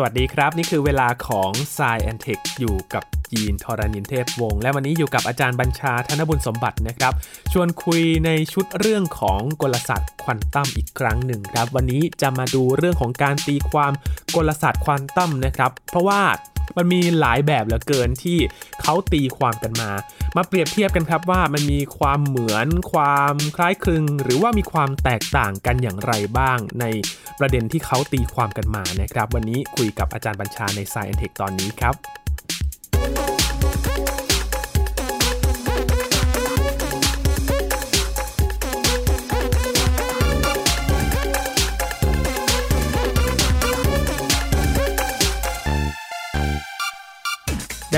[0.00, 7.12] สวัสดีครับ นี่คือเวลาของ s ซแอนเทคอยู่กับยีนทรานินเทพวงศ์และวันนี้อยู่กับอาจารย์บัญชาธนบุญสมบัตินะครับ
[7.52, 13.92] ชวนคุยในชุดเรื่องของกลศาสตร์ควอนตัมอีกครั้งหนึ่งครับ วันนี้จะมาดูเรื่องของการตีความ
[14.36, 16.20] กลศาสตร์ควอนตัมนะครับ เพราะว่า
[16.76, 18.38] มันมีหลายแบบเหลือเกินที่
[18.82, 19.90] เขาตีความกันมา
[20.36, 26.84] มาเปรียบเทียบกันครับว่ามันมีความเหมือนความคล้ายคลึง หรือว่ามีความแตกต่างกันอย่างไรบ้าง ใน
[27.38, 31.94] ประเด็นที่เขาตีความกันมานะครับ วันนี้คุยกับอาจารย์บัญชาใน Science Tech ตอนนี้ครับ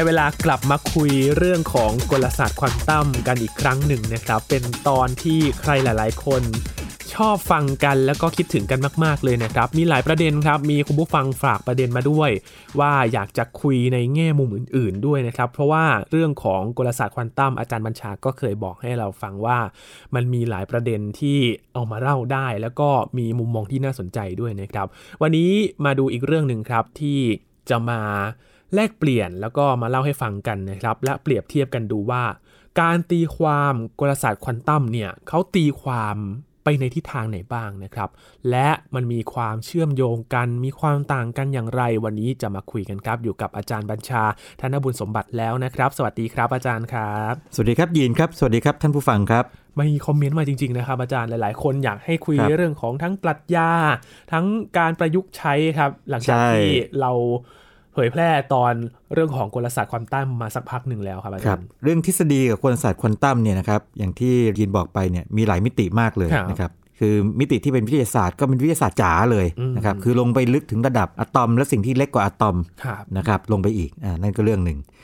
[0.00, 6.42] ได้เวลากลับมาคุยเรื่องของกลศาสตร์ควอนตัมกันอีกครั้งหนึ่งนะครับ เป็นตอนที่ใครหลาย ๆ คน
[7.14, 12.30] ชอบฟังกันแล้วก็คิดถึงกันมาก ๆ เลยนะครับ มีหลายประเด็นครับ มีคุณผู้ฟังฝากประเด็นมาด้วย
[12.80, 19.58] ว่าอยากจะคุยในแง่มุมอื่น ๆ ด้วยนะครับ เพราะว่าเรื่องของกลศาสตร์ควอนตัมอาจารย์บัญชาก็เคยบอกให้เราฟังว่า
[20.14, 21.38] มันมีหลายประเด็นที่
[21.74, 24.86] เอามาเล่าได้ แล้วก็มีมุมมองที่น่าสนใจด้วยนะครับ
[25.22, 25.50] วันนี้
[25.84, 27.20] มาดูอีกเรื่องหนึ่งครับที่
[27.70, 28.02] จะมา
[28.74, 32.22] แลกเปลี่ยนแล้วก็มาเล่าให้ฟังกันนะครับ และเปรียบเทียบกันดูว่า
[32.80, 36.16] การตีความกลศาสตร์ควอนตัมเนี่ยเขาตีความ
[36.64, 38.08] ไปในทิศทางไหนบ้างนะครับ
[38.50, 44.22] และมันมีความเชื่อมโยงกัน มีความต่างกันอย่างไร วันนี้จะมาคุยกันครับ อยู่กับอาจารย์บัญชา
[44.60, 49.44] ธนบุญสมบัติแล้วนะครับ สวัสดีครับอาจารย์ครับ สวัสดีครับยีนครับ สวัสดีครับท่านผู้ฟังครับ
[49.78, 53.70] มีคอมเมนต์มาจริงๆนะครับอาจารย์หลายๆ คนอยากให้คุยเรื่องของทั้งปรัชญา
[54.32, 54.44] ทั้ง
[54.78, 57.12] การประยุกต์ใช้ครับ หลังจากที่เรา
[57.94, 58.72] เผยแพร่ตอน
[59.14, 69.46] เรื่องของกลศาสตร์ควอนตัมมาสักพักหนึ่งแล้วครับอาจารย์เรื่องทฤษฎีกับกลศาสตร์ควอนตัมเนี่ยนะครับอย่างที่ยินบอกไปเนี่ยมีหลายมิติมากเลยนะครับคือมิติที่เป็นวิทยาศาสตร์ก็เป็นวิทยาศาสตร์จ๋าเลย
[69.76, 72.56] นะครับคือลงไปลึกถึงระดับอะตอมและสิ่งที่เล็กกว่าอะตอม
[73.16, 74.99] นะครับลงไปอีกอ่านั่นก็เรื่องหนึ่งเอ่อ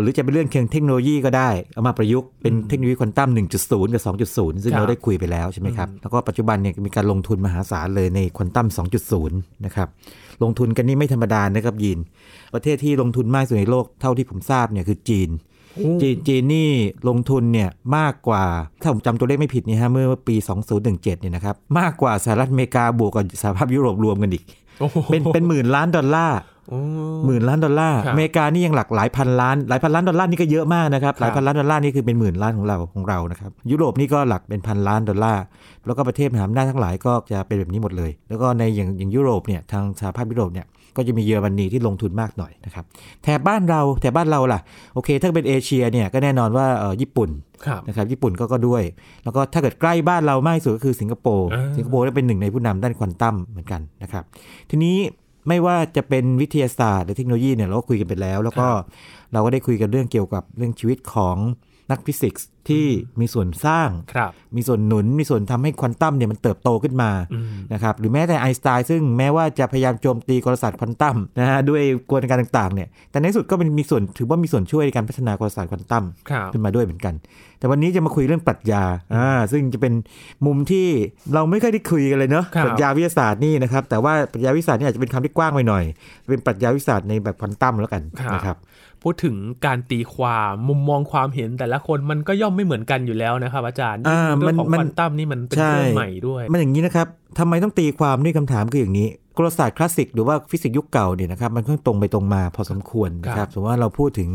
[0.00, 4.02] หรือจะเป็นเรื่องเทคโนโลยีก็ได้ เอามาประยุกต์เป็นเทคโนโลยีควอนตัม 1.0 กับ
[4.36, 8.66] 2.0 ซึ่งเราได้คุยไปแล้วใช่ไหมครับ แล้วก็ปัจจุบันเนี่ยมีการลงทุนมหาศาลเลยในควอนตัม
[9.16, 9.88] 2.0 นะครับ
[10.42, 11.98] ลงทุนกันนี่ไม่ธรรมดานะครับยิน
[12.54, 15.30] ประเทศที่ลงทุนมากสุดในโลกเท่าที่ผมทราบเนี่ยคือจีน
[16.02, 16.70] จีนจีนนี่
[17.08, 18.44] ลงทุนเนี่ยมากกว่า
[18.80, 20.36] ถ้าผมจำตัวเลขไม่ผิดนี่ฮะเมื่อปี
[20.78, 24.44] 2017เนี่ยนะครับมากกว่าสหรัฐอเมริกาบวกกับสหภาพยุโรปรวมกันอีก
[25.10, 26.38] เป็นเป็นหมื่นล้านดอลลาร์
[27.26, 35.42] หมื่นล้านดอลลาร์อเมริกานี่ยังหลักหลายพันล้านหลายพันล้านดอลลาร์นี่ก็เยอะมากนะครับหลายพันล้านดอลลาร์นี่คือเป็นหมื่นล้านของเราของเรานะครับยุโรปนี่ก็หลักเป็นพันล้านดอลลาร์
[35.86, 42.84] แล้วก็ประเทศมหาอำนาจทั้งหลายก็จะเป็นแบบนี้หมดเลย แล้วก็ในอย่างอย่างยุโรปเนี่ยทางสหภาพยุโรปเนี่ยก็จะมีเยอรมนีที่ลงทุนมากหน่อยนะครับ
[43.22, 44.60] แถบบ้านเราแถบบ้านเราล่ะ
[44.94, 47.30] โอเค ถ้าเป็นเอเชียเนี่ยก็แน่นอนว่าเออญี่ปุ่น
[47.88, 48.82] นะครับญี่ปุ่นก็ก็ด้วย
[49.24, 54.24] แล้วก็ถ้าเกิดใกล้บ้านเรามากที่สุดก็คือสิงคโปร์สิงคโปร์ได้เป็นหนึ่งในผู้นำด้านควอนตัมเหมือนกันนะครับ
[54.70, 54.96] ทีนี้
[55.48, 58.68] ไม่ว่าจะเป็นวิทยาศาสตร์หรือเทคโนโลยีเนี่ยเราก็คุยกันไปแล้ว แล้วก็
[59.32, 61.36] เราก็ได้คุยกันเรื่องเกี่ยวกับเรื่องชีวิตของ
[61.92, 62.86] นักฟิสิกส์ที่
[63.20, 63.88] มีส่วนสร้าง
[64.56, 67.10] มีส่วนหนุน มีส่วนทำให้ควอนตัมเนี่ยมันเติบโตขึ้นมา
[67.72, 76.04] นะครับหรือแม้แต่ไอน์สไตน์ซึ่งแม้ว่าจะพยายามโจมตีกลศาสตร์ควอนตัมนะฮะด้วยกระบวนการต่างๆเนี่ยแต่ในที่สุดก็เป็นมีส่วนถือว่ามีส่วนช่วยในการพัฒนากลศาสตร์ควอนตัม
[76.52, 77.14] ขึ้นมาด้วยเหมือนกัน
[77.58, 79.94] แต่วันนี้จะมาคุยเรื่องปรัชญาอ่าซึ่งจะเป็น
[80.46, 80.86] มุมที่
[81.34, 85.84] เราไม่ค่อยได้คุยกันเลยเนาะปรัชญาวิทยาศาสตร์นี่นะครับแต่ว่าปรัชญาวิทยาศาสตร์นี่อาจจะเป็นคำที่กว้างไปหน่อย
[86.28, 88.02] เป็นปรัชญาวิทยาศาสตร์ในแบบควอนตัมแล้วกัน
[88.34, 88.56] นะครับ
[89.02, 89.36] พูดถึง
[89.66, 97.06] การตีความมุมมองความเห็นแต่ละคนมันก็ย่อมไม่เหมือนกันอยู่แล้วนะครับ อาจารย์เรื่องของควอนตัมนี่มันเป็นเรื่องใหม่ด้วย มันอย่างนี้นะครับ
[97.38, 104.30] ทำไมต้องตีความด้วยคำถามคืออย่างนี้ กลศาสตร์คลาสสิกหรือว่าฟิสิกส์ยุคเก่าเนี่ยนะครับมันค่อนตรงไปตรงมาพอสมควรนะครับสมมติว่าเราพูดถึง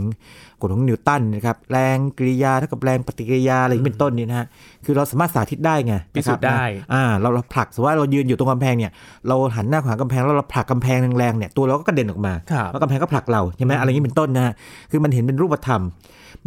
[0.61, 4.47] กฎของนิวตันนะครับแรงกิริยาเท่ากับแรงปฏิกิริยาอะไรเป็นต้นนี่นะฮะ
[4.85, 8.91] คือเราสามารถสาธิตได้ไงพิสูจน์ได้อ่าเราเราผลักสมมติว่าเรายืนอยู่ตรงกำแพงเนี่ย
[9.27, 12.33] เราหันหน้าหากำแพงแล้วเราผลักกำแพงแรงๆเนี่ยตัวเราก็กระเด็นออกมา
[12.71, 14.53] แล้วกำแพงก็ผลักเราใช่ไหมอะไรอย่างนี้เป็นต้นนะฮะ
[14.91, 15.81] คือมันเห็นเป็นรูปธรรม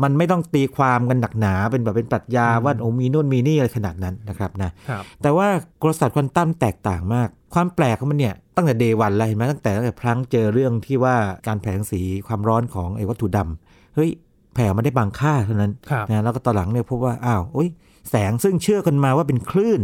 [0.03, 4.71] มันไม่ต้องตีความกันหนักหนาเป็นแบบเป็นปรัชญาว่าโอ้มีนู่นมีนี่อะไรขนาดนั้นนะครับนะ
[5.23, 5.49] แต่ว่า
[5.83, 11.17] กลศาสตร์ควอนตัมแตกต่างมาก ความแปลกของมันเนี่ยตั้งแต่เดวันเลยเห็นไหมตั้งแต่ตั้งแต่พลังเจอเรื่องที่ว่า
[11.47, 14.11] การแผงสีความร้อนของไอ้วัตถุดำเฮ้ย
[14.55, 15.73] แผ่มาได้บางค่าเท่านั้น
[16.09, 17.69] นะแล้วก็ตอนหลังเนี่ยพบว่าอ้าวโอ้ย
[18.11, 19.83] แสงซึ่งเชื่อกันมาว่าเป็นคลื่น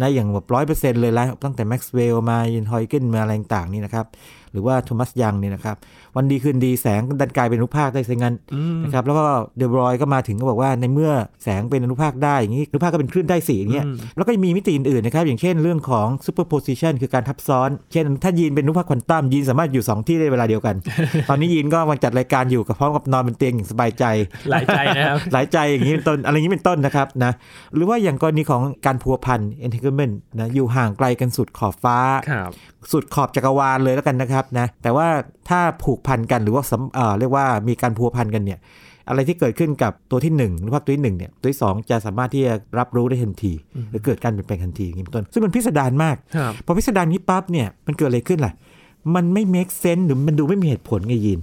[0.00, 4.06] นะอย่างแบบร้อยเปอร์เซ็นต์เลยแล้วตั้งแต่แม็กซ์เวลล์มายินฮอยเกนมาอะไรต่างๆนี่นะครับ
[4.52, 5.76] หรือว่าโทมัสยังเนี่ยนะครับ
[6.16, 8.34] วันดีคืนดีแสงดันกลายเป็นอนุภาคได้ซะงั้น
[8.84, 9.24] นะครับแล้วก็
[9.56, 11.10] เดบรอยก็มาถึงก็บอกว่าในเมื่อ
[11.42, 13.86] แสงเป็นอนุภาคได้อย่างนี้อนุภาคก็เป็นคลื่นได้สีอย่างเงี้ย
[14.16, 20.74] แล้วก็มีมิติอื่นๆนะครับอย่างเช่นเรื่องของ superposition คือการทับซ้อน เช่น ถ้ายีนเป็นอนุภาคควอนตัมยีนสามารถอยู่ 2 ที่ได้เวลาเดียวกัน
[21.28, 24.04] ตอนนี้ยีนก็มาจัดรายการอยู่กับพร้อมกับนอนบนเตียงอย่างสบายใจ
[24.50, 27.32] หลายใจนะครับหลายใจอย่างนี้เป็นต้นอะไรอย่างนี้เป็นต้นนะครับนะ
[27.74, 31.98] หรือว่าอย่างกรณีของการพัวพัน entanglement นะอยู่ห่างไกลกันสุดขอบฟ้า
[32.92, 35.08] สุดขอบจักรวาลเลยแล้วกันนะครับนะครับนะแต่ว่า
[35.48, 36.62] ถ้าผูกพันกันหรือว่า
[36.94, 38.58] เอ่อเรียกว่ามีการพัวพันกันเนี่ย
[39.08, 43.52] อะไรที่เกิดขึ้นกับตัวที่1หรือว่าตัวที่1เนี่ยตัวที่ 2 จะสามารถที่จะรับรู้ได้ทันที
[43.90, 46.16] หรือเกิดการเปลี่ยนแปลงทันทีอย่างนี้เป็นต้นซึ่งมันพิสดารมาก
[46.66, 48.52] พอพิสดารนี้ปั๊บเนี่ยมันเกิดอะไรขึ้นล่ะ
[49.14, 51.40] มันไม่ make sense หรือมันดูไม่มีเหตุผลไงยิน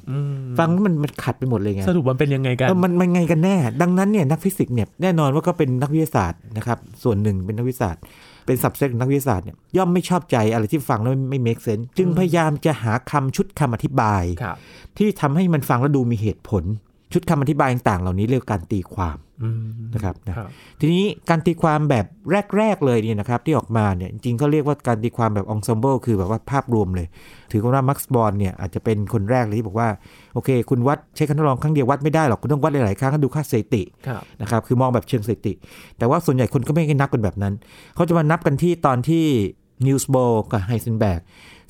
[0.58, 8.02] ฟังมันมันขัดไปหมดเลยไง สรุปมันเป็นยังไงกันมันมันไงกันแน่ ดังนั้นเนี่ยนักฟิสิกส์เนี่ยแน่นอนว่าก็เป็นนักวิทยาศาสตร์นะครับส่วนหนึ่งเป็นนักวิทยาศาสตร์
[8.48, 14.24] เป็น subset นักวิทยาศาสตร์เนี่ยย่อมไม่ชอบใจอะไรที่ฟังแล้วไม่ make sense จึงพยายามจะหาคำชุดคำอธิบาย
[14.98, 16.64] ที่ทำให้มันฟังแล้วดูมีเหตุผล
[17.14, 19.18] ชุดคำอธิบายต่างๆเหล่านี้เรียกการตีความ
[19.96, 20.36] นะครับนะ
[20.80, 22.06] ทีนี้การตีความแบบ
[22.58, 27.08] แรก ๆ เลยเนี่ยนะครับที่ออกมาเนี่ยจริงๆก็เรียกว่าการตีความแบบ ensemble คือแบบว่าภาพรวมเลย
[27.52, 29.90] ถือว่ามักซ์บอร์นเนี่ยอาจจะเป็นคนแรกเลยที่บอกว่า
[30.34, 33.84] โอเค คุณวัดใช้การทดลองครั้งเดียววัดไม่ได้หรอกคุณต้องวัดหลายๆครั้งดูค่าสถิติ
[34.42, 35.54] นะครับคือมองแบบเชิงสถิติ
[35.98, 37.54] แต่ว่าส่วนใหญ่คนก็ไม่ได้นับกันแบบนั้น
[37.96, 39.26] เขาจะมานับกันที่ตอนที่
[39.88, 40.16] นีลส์โบร์
[40.52, 41.20] กับไฮเซนเบิร์ก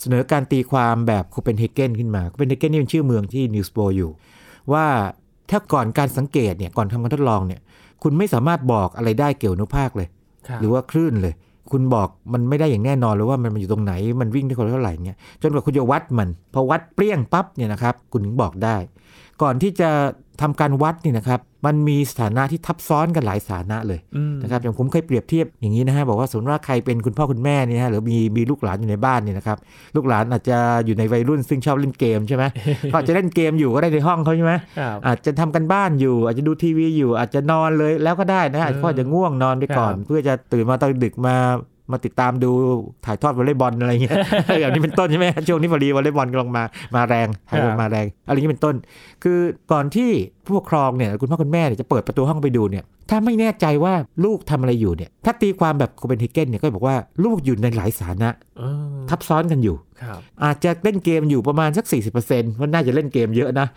[0.01, 4.11] เสนอการตีความแบบโคเปนเฮเกนขึ้นมาโคเปนเฮเกนนี่เป็นชื่อเมืองที่นีลส์โบร์อยู่
[4.73, 4.85] ว่า
[5.49, 7.59] ถ้าก่อนการสังเกตเนี่ยก่อนทำการทดลองเนี่ย
[8.03, 10.07] คุณไม่สามารถบอกอะไรได้เกี่ยวอนุภาคเลย
[10.61, 11.33] หรือว่าคลื่นเลย
[11.71, 18.75] คุณบอกมันไม่ได้อย่างแน่นอนเลยว่ามันอยู่ตรงไหนมันวิ่งได้คนเท่าไหร่เงี้ยจนกว่าคุณจะวัดมันพอวัดเปรี้ยงปั๊บเนี่ยนะครับ คุณถึงบอกได้
[19.41, 19.89] ก่อนที่จะ
[20.41, 23.99] ทำการวัดนี่นะครับมันมีสถานะที่ทับซ้อนกันหลายสถานะเลย
[24.43, 29.57] นะครับอย่างผมเคยเปรียบเทียบอย่างนี้นะฮะบอกว่าสมมติว่าใครเป็นคุณพ่อคุณแม่นี่ฮะหรือมีมีลูกหลานอยู่ในบ้านเนี่ยนะครับ
[29.95, 32.43] ลูกหลานอาจจะอยู่ในวัยรุ่นซึ่งชอบเล่นเกมใช่ไหม
[32.91, 34.53] เขาจะเล่นเกมอยู่ก็ได้ในห้องเขาใช่ไหม
[35.07, 41.35] อาจจะทำกันบ้านอยู่ อาจจะดูทีวีอยู่อาจจะนอนเลยแล้วก็ได้นะอาจจะจะง่วงนอนไปก่อน เพื่อจะตื่นมาตอนดึกมา
[41.91, 42.51] มาติดตามดู
[43.05, 44.17] ถ่ายทอดวอลเลย์บอลอะไรเงี้ย
[44.59, 46.63] อย่างนี้เป็นต้นใช่ไหมช่วงนี้พอดีวอลเลย์บอลกำลังมา
[46.95, 48.75] มาแรงถ่ายบอลมาแรง อะไรนี้เป็นต้น
[49.23, 49.39] คือ
[49.71, 50.09] ก่อนที่
[50.47, 53.93] ผู้ปกครองเนี่ยคุณพ่อคุณแม่จะเปิดประตูห้องไปดูเนี่ยถ้าไม่แน่ใจว่า
[54.25, 58.29] ลูกทำอะไรอยู่เนี่ยถ้าตีความแบบโคเปนเฮเกนเนี่ยก็บอกว่าลูกอยู่ในหลายสถานะ
[59.09, 59.75] ทับซ้อนกันอยู่
[60.43, 61.85] อาจจะเล่นเกมอยู่ประมาณสัก
[62.23, 63.67] 40%ว่าน่าจะเล่นเกมเยอะนะ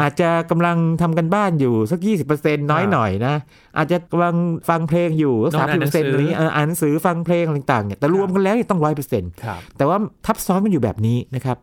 [0.00, 2.00] อาจจะกำลังทำกันบ้านอยู่สัก
[2.34, 3.34] 20%น้อยหน่อยนะ
[3.78, 4.36] อาจจะกำลัง
[4.68, 9.30] ฟังเพลงอยู่สักสามสิบเปอร์เซ็นต์นี้อ่านหนังสือฟังเพลงต่างๆเนี่ยแต่รวมกันแล้วต้องร้อยเปอร์เซ็นต์
[9.76, 9.96] แต่ว่า
[10.26, 11.56] ทับซ้อนมันอยู่แบบนี้นะครับ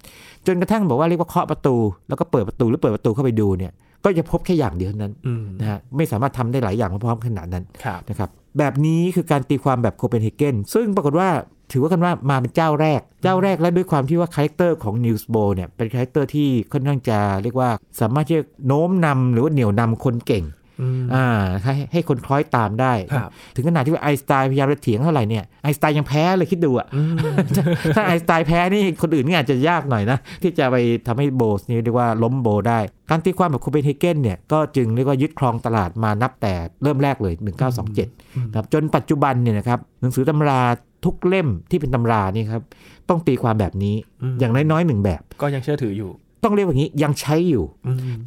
[0.47, 1.75] จนกระทั่งบอกว่าเรียกว่าเคาะประตู
[2.07, 3.71] แล้วก็เปิดประตูหรือเปิดประตูเข้าไปดูเนี่ย
[4.03, 5.13] ก็จะพบแค่อย่างเดียวนั้น
[5.59, 7.63] นะฮะไม่สามารถทำได้หลายอย่างพร้อมๆขนาดนั้น
[8.09, 11.30] นะครับแบบนี้คือการตีความแบบโคเปนเฮเกนซึ่งปรากฏว่า
[11.71, 17.69] ถือว่ากันว่ามาเป็นเจ้าแรก เจ้าแรกและด้วยความที่ว่าคาแรคเตอร์ของนีลส์โบร์เนี่ยเป็นคาแรคเตอร์ที่ค่อนข้างจะเรียกว่า
[18.01, 20.44] สามารถที่จะโน้มนำหรือว่าเหนี่ยวนำคนเก่ง
[21.13, 21.25] อ่า
[21.63, 22.94] ให้ให้คนคล้อยตามได้
[23.56, 26.88] ถึงขนาดที่ว่าไอสไตล์พยายามจะเถียงเท่าไหร่เนี่ยไอสไตล์ยังแพ้เลยคิดดูอะ
[27.95, 30.75] ถ้าไอสไตล์แพ้นี่คนอื่นนี่อาจจะยากหน่อยนะ ที่จะไป
[31.07, 32.80] ทำให้โบสนี่เรียกว่าล้มโบได้
[33.10, 37.33] การตีความแบบคูเปนเฮเกนเนี่ยก็จึงเรียกว่ายึดครองตลาดมานับแต่เริ่มแรกเลย
[37.94, 40.62] 1927ครับจนปัจจุบันเนี่ยนะครับหนังสือตำรา
[41.06, 42.63] ทุกเล่มที่เป็นตำรานี่ครับ
[43.10, 43.95] ต้องตีความแบบนี้
[44.39, 46.12] อย่างน้อยๆหนึ่งแบบ ก็ยังเชื่อถืออยู่
[46.45, 47.63] ต้องเรียกว่าอย่างนี้ยังใช้อยู่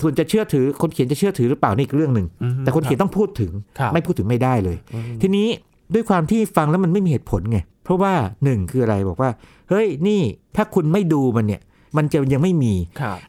[0.00, 2.26] ส่วนจะเชื่อถือคนเขียนจะเชื่อถือหรือเปล่านี่อีกเรื่องหนึ่ง
[2.60, 3.52] แต่คนเขียนต้องพูดถึง
[3.92, 4.76] ไม่พูดถึงไม่ได้เลย
[5.22, 5.46] ทีนี้
[5.94, 8.12] ด้วยความที่ฟังแล้วมันไม่มีเหตุผลไงเพราะว่า
[8.44, 9.30] หนึ่งคืออะไรบอกว่า
[9.70, 10.20] เฮ้ยนี่
[10.56, 11.60] ถ้าคุณไม่ดูมันเนี่ย
[11.96, 12.72] มันจะยังไม่มี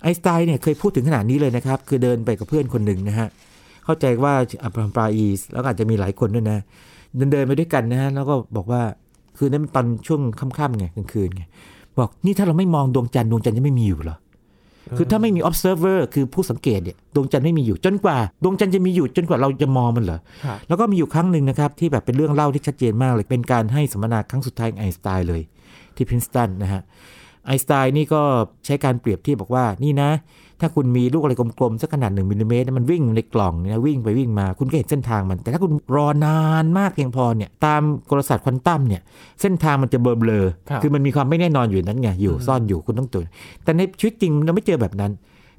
[0.02, 3.28] ไอสไตล์เนี่ยเคยพูดถึงขนาดนี้เลยนะครับ คือเดินไปกับเพื่อนคนหนึ่งนะฮะ
[3.86, 4.34] เข้าใจว่า
[4.64, 6.58] อัปรามปราอีสแล้วอาจจะมีหลายคนด้วยนะ
[7.16, 8.82] เดินเดินไปด้วยกันนะฮะแล้วก็บอกว่า
[9.38, 11.44] คือนั้นตอนช่วงค่ำๆไงกลางคืนไง
[12.00, 14.18] บอกนี่ถ้าเราไม่มองดวงจันทร์ดวงจันทร์จะไม่มีอยู่เหรอ
[14.98, 20.20] คือถ้าไม่มี observer คือผู้สังเกตเนี่ยดวงจันทร์ไม่มีอยู่จนกว่า ดวงจันทร์จะมีอยู่จนกว่าเราจะมองมันเหรอ
[20.68, 25.42] แล้วก็มีอยู่ครั้งหนึ่งนะครับ ที่แบบเป็นเรื่องเล่าที่ชัดเจนมากเลย เป็นการให้สัมมนาครั้งสุดท้ายไอน์สไตน์เลย
[25.96, 26.82] ที่พรินซ์ตันนะฮะ
[27.46, 28.22] ไอน์สไตน์นี่ก็
[28.66, 30.10] ใช้การเปรียบที่บอกว่านี่นะ
[30.62, 39.02] ถ้าคุณมีลูกอะไรกลมๆสักขนาดหนึ่งมิลลิเมตรมันวิ่งในกล่องเนี่ยวิ่งไปวิ่งมา คุณก็เห็นเส้นทางมัน แต่ถ้าคุณรอนานมากเพียงพอเนี่ยตามกลศาสตร์ควอนตัมเนี่ย
[39.42, 43.28] เส้นทางมันจะเบลอๆคือมันมีความไม่แน่นอนอยู่นั้นไงอยู่ซ่อนอยู่คุณต้องตื่น
[43.64, 45.12] แต่ในชีวิตจริงเราไม่เจอแบบนั้น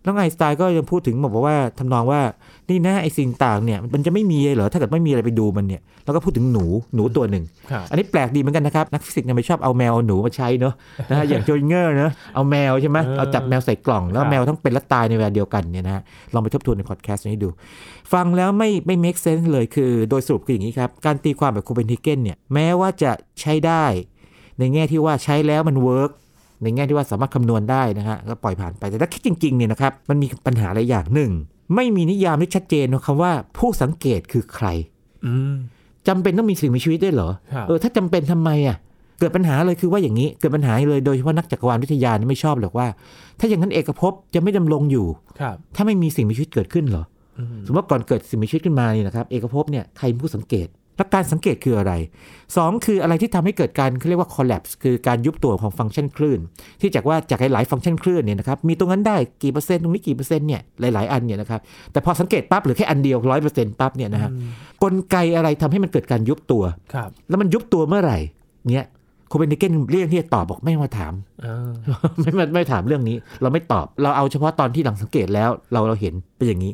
[0.02, 2.20] แล้วไอน์สไตน์ก็ยังพูดถึงบอกว่าทำนองว่า
[2.68, 6.64] นี่นะไอสิ่งต่างเนี่ยมันจะไม่มีเหรอถ้าเกิดไม่มีอะไรไปดูมันเนี่ยแล้วก็พูดถึงหนู
[6.94, 7.44] หนูตัวหนึ่ง
[7.90, 10.74] อันนี้แปลกดีเหมือนกันนะครับ นักฟิสิกส์เนี่ยไม่ชอบเอาแมวหนูมาใช้เนาะ
[11.10, 16.02] นะฮะอย่างชเรอดิงเงอร์เนาะเอาแมวใช่ไหมเอาจับแมวใส่กล่อง แล้วแมวทั้งเป็นและตายในเวลาเดียวกันเนี่ยนะ
[16.34, 17.48] ลองไปทบทวนในพอดแคสต์นี้ดู
[18.12, 23.84] ฟังแล้วไม่ไม่ make sense เลยคือโดยสรุปคืออย่างนี้ครับการตีความแบบคูเปนเฮเกนเนี่ยแม้ว่าจะใช้ได้
[24.58, 26.10] ในแง่ที่ว่าใช้แล้วมันเวิร์ก
[26.62, 31.30] ในแง่ที่ว่าสามารถคำนวณได้นะฮะก็ปล่อยผ่านไปแต่ถ้าคิดจริงๆเนี่ยนะครับมันมีปัญหาอะไรอย่างหนึ่ง
[31.74, 34.66] ไม่มีนิยามที่ชัดเจนนะคำว่าผู้สังเกตคือใคร
[36.08, 37.30] จำเป็นต้องมีสิ่งมีชีวิตได้เหรอ
[37.66, 38.76] เออถ้าจำเป็นทำไมอะ
[39.18, 42.86] เกิดปัญหาเลยคือว่าอย่างนี้เกิดปัญหาเลยโดยเฉพาะนักจักรวาลวิทยาไม่ชอบหรอกว่า
[43.38, 45.06] ถ้าอย่างนั้นเอกภพจะไม่ดำรงอยู่
[45.76, 47.04] ถ้าไม่มีสิ่งมีชีวิตเกิดขึ้นเหรอ
[47.66, 51.92] สมมติว่าก่อนเกิดสิ่งมีชีวิตขึ้นมานี่นะครับ เอกภพเนี่ยใครผู้สังเกต แล้วการสังเกตคืออะไร
[52.40, 56.40] 2 คืออะไรที่ทำให้เกิดการเขาเรียกว่า collapse คือการยุบตัวของฟังก์ชันคลื่น
[56.80, 61.60] ที่จากว่าจากหลายๆฟังก์ชันคลื่นเนี่ยนะครับมีตรงนั้นได้กี่เปอร์เซ็นต์ตรงนี้กี่เปอร์เซ็นต์เนี่ยหลายๆอันเนี่ยนะครับ
[61.92, 64.30] แต่พอสังเกตปั๊บหรือแค่อันเดียวร้อยเปอร์เซ็นต์ปั๊บเนี่ยนะฮะ
[64.82, 66.62] กลไกอะไรทำให้มันเกิดการยุบตัว
[66.94, 68.18] ครับแล้วมันยุบตัวเมื่อไหร่
[68.72, 68.86] เนี่ย
[69.28, 71.70] โคเปนเฮเกนเรียกที่จะตอบบอกไม่มาถามอ่า
[72.20, 76.72] ไม่ไม่ไม่ถามเรื่องนี้ เราไม่ตอบเราเอาเฉพาะตอนที่หลังสังเกตแล้วเราเราเห็นเป็นอย่างนี้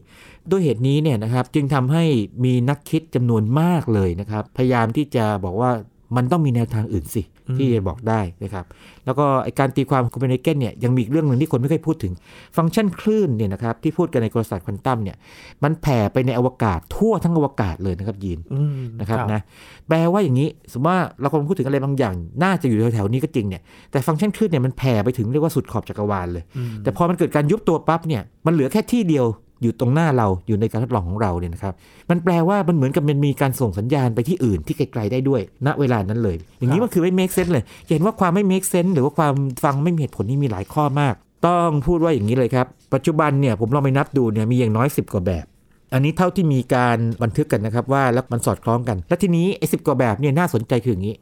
[0.50, 2.04] ด้วยเหตุนี้เนี่ยนะครับจึงทำให้
[2.44, 5.70] มีนักคิดจำนวนมากเลยนะครับ พยายามที่จะบอกว่า
[6.16, 7.22] มันต้องมีแนวทางอื่นสิ
[7.58, 8.64] ที่จะบอกได้นะครับ
[9.06, 12.12] แล้วก็ไอ้การตีความของโคเปนเฮเกนเนี่ยยังมีอีกเรื่องหนึ่งที่คนไม่ค่อยพูดถึง
[12.56, 15.16] ฟังก์ชันคลื่นเนี่ยนะครับที่พูดกันในกลศาสตร์ควอนตัมเนี่ย
[15.62, 19.40] มันแผ่ไปในอวกาศทั่วทั้งอวกาศเลยนะครับยีนอืมนะครับนะ
[19.88, 29.26] แปลว่าอย่างนี้ สมมติว่าเรากำลังพูดถึงอะไรบางอย่าง น่าจะอยู่แถวๆนี้ก็จริงเนี่ยแต่ฟังก์ชันคลื่นเนี่ยมันแผ่ไปถึงเรียกว่าสุดขอบจักรวาลเลยอืมแต่พอมันเกิดการยุบตัวปั๊บเนี่ยมันเหลือแค่ที่เดียว
[29.62, 31.74] อยู่ตรงหน้าเราอยู่ในการทดลองของเราเนี่ยนะครับ
[32.10, 39.34] มันแปลว่ามันเหมือนกับมันมีการส่งสัญญาณไปที่อื่นที่ไกลๆได้ด้วย ณเวลานั้นเลย อย่างนี้มันคือไม่ make sense เลยอย่าเห็นว่าความไม่ make sense หรือว่าความ
[39.64, 41.14] ฟังไม่มีเหตุผลนี่มีหลายข้อมาก
[41.46, 45.44] ต้องพูดว่าอย่างนี้เลยครับ ปัจจุบันเนี่ยผมลองไปนับดูเนี่ยมีอย่างน้อย 10 กว่าแบบ
[45.92, 51.14] อันนี้เท่าที่มีการบันทึกกันนะครับว่าแล้วมันสอดคล้องกัน และทีนี้ไอ้สิกว่าแบบเนี่ยน่าสนใจคืออย่างนี้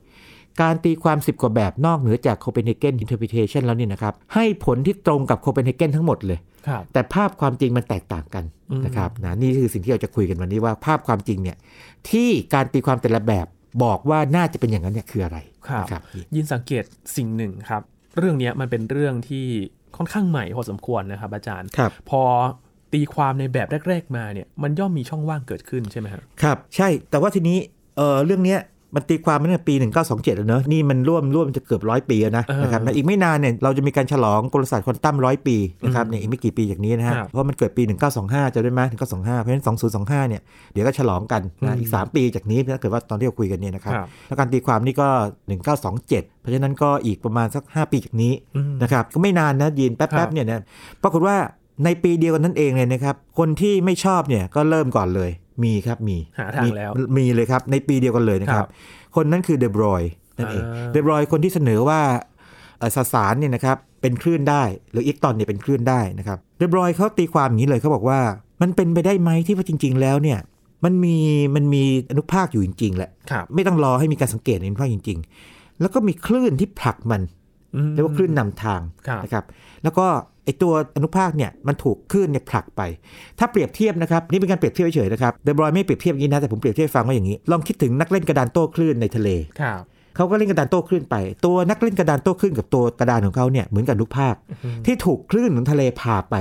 [0.62, 11.56] การตีความ 10 กว่าแบบนอกเหนือจาก Copenhagen Interpretation แล้วเนี่ยนะครับ ให้ผลที่ตรงกับ Copenhagen ทั้งหมดเลยครับแต่ภาพความจริงมันแตกต่างกันอืมนะครับนะนี่คือสิ่งที่เราจะคุยกันวันนี้ว่าภาพความจริงเนี่ย
[12.10, 13.46] ที่การตีความแต่ละแบบ
[13.84, 16.02] บอกว่าน่าจะเป็นอย่างนั้นเนี่ยคืออะไรครับนะครับ
[16.34, 16.84] ยินสังเกต
[17.16, 17.82] สิ่งหนึ่งครับ
[18.18, 19.46] เรื่องเนี้ยมันเป็นเรื่องที่
[19.96, 22.22] ค่อนข้างใหม่พอสมควรนะครับ อาจารย์ครับพอ
[22.92, 27.58] ตีความในแบบแรก ๆ มาเนี่ยมันย่อมมีช่องว่างเกิดขึ้นใช่ไหมครับครับ ใช่แต่ว่าทีนี้
[27.96, 28.60] เออเรื่องเนี้ย
[28.94, 37.82] มันตีความมาตั้งแต่ปี 1927 แล้วเนอะนี่มันร่วมร่วมจะเกือบร้อยปีแล้วนะเออนะครับนะอีกไม่นานเนี่ยเราจะมีการฉลองกลศาสตร์ควอนตัมร้อยปีนะครับเนี่ยอีกไม่กี่ปีจากนี้นะฮะครับเพราะมันเกิดปี
[38.18, 39.64] 1925 จะได้ไหม1925 เพราะฉะนั้น
[40.02, 40.40] 2025 เนี่ย
[40.72, 45.08] เดี๋ยวก็ฉลองกันอืนะมอีก 3 ปีจากนี้ถ้าเกิดว่าตอนที่เราคุยกันเนี่ยนะครับครับแล้วการตีความนี่ก็
[45.64, 50.62] 1927 เพราะฉะนั้นก็อีกประมาณสัก 5 ปีจากนี้อืมนะครับก็ไม่นานนะยีนแป๊ครับบๆเนี่ยนะ
[51.02, 51.36] ปรากฏว่า
[51.84, 55.30] ในปีเดียวกันนั่นเองเลยนะครับคนที่ไม่ชอบเนี่ยก็เริ่มก่อนเลย
[55.62, 58.70] มีครับมีหาทางมีแล้ว มีเลยครับ ในปีเดียวกันเลยนะคครัรับบ
[59.16, 60.02] คนนั้นคือเดบรอย
[60.38, 62.00] นั่นเองอ่าเดบรอยคนที่เสนอว่า
[62.78, 68.20] เอ่อสสารเนี่ยนะครับเป็นคลื่นได้ หรืออิกตอนเนี่ยเป็นคลื่นได้นะครับเดบรอยเขาตีความอย่างนี้เลยเขาบอกว่า
[68.62, 70.38] มันเป็นไปได้ไหมที่ว่าจริง ๆ แล้วเนี่ย
[70.84, 71.16] มันมี
[71.54, 75.18] มันมีอนุภาคอยู่จริง ๆ แหละครับไม่ต้องรอให้มีการสังเกตในอนุภาคจริง
[75.50, 77.22] ๆ แล้วก็มีคลื่นที่ผลักมัน
[77.74, 79.44] อืมเรียกว่าคลื่นนำทางครับนะครับ
[79.82, 80.06] แล้วก็
[80.44, 82.82] ไอตัวอนุภาคเนี่ยมันถูกคลื่นเนี่ยผลักไป
[83.38, 89.28] ถ้าเปรียบเทียบนะครับนี่เป็นการเปรียบเทียบเฉยๆนะครับเดบรอยไม่เปรียบเทียบอย่างนี้นะแต่ผมเปรียบเทียบให้ฟังว่าอย่างนี้ ลองคิดถึงนักเล่นกระดานโต้คลื่นในทะเล
[89.60, 89.80] ครับ
[90.16, 94.34] เขาก็เล่นกระดานโต้คลื่นไป ตัวนักเล่นกระดานโต้คลื่นกับตัวกระดานของเขาเนี่ยเหมือนกับลูกภาค
[94.86, 96.34] ที่ถูกคลื่นของทะเลพาไป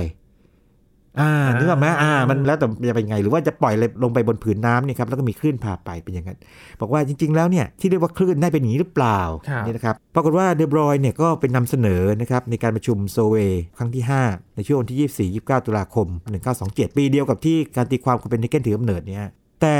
[1.20, 6.38] อ่าอ่านึนึกออกไหมอ่า มันแล้วแต่จะเป็นไง หรือว่าจะปล่อยอะไรลงไปบนผืนน้ำเนี่ยครับแล้วก็มีคลื่นพาไปเป็นอย่างนั้น
[6.80, 13.36] บอกว่าจริง ๆ แล้วเนี่ยที่เรียกว่าคลื่นได้เป็นอย่างนี้หรือเปล่าครับนี่นะครับปรากฏว่าเดบรอยเนี่ยก็เป็นนำเสนอนะครับในการประชุมโซเว
[13.78, 16.06] ครั้งที่ 5 ในช่วงวันที่ 24 29 ตุลาคม
[16.52, 19.30] 1927 ปีเดียวกับที่การตีความโคเปนเฮเกนถือกำเนิดเนี่ย
[19.62, 19.76] แต่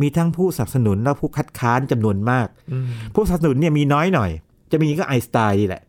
[0.00, 4.30] มีทั้งผู้สนับสนุนและผู้คัดค้านจำนวนมากอืมผู้สนับสนุนเนี่ยมีน้อยหน่อย
[4.72, 5.82] จะมีก็ไอน์สไตน์นี่แหละ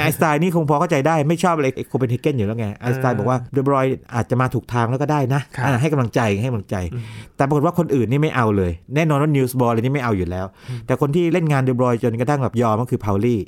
[0.00, 7.02] ไอน์สไตน์นี่คงพอเข้าใจได้ไม่ชอบอะไรโคเปนเฮเกนอยู่แล้วไงไอน์สไตน์บอกว่าเดบรอยอาจจะมาถูกทางแล้วก็ได้นะครับอ่าให้กำลังใจให้กำลังใจอืม
[7.36, 10.46] แต่ปรากฏว่าคนอื่นนี่ไม่เอาเลย แน่นอนว่านีลส์โบร์อะไรนี่ไม่เอาอยู่แล้ว
[10.86, 13.40] แต่คนที่เล่นงานเดบรอยจนกระทั่งแบบยอมก็คือพาวลี่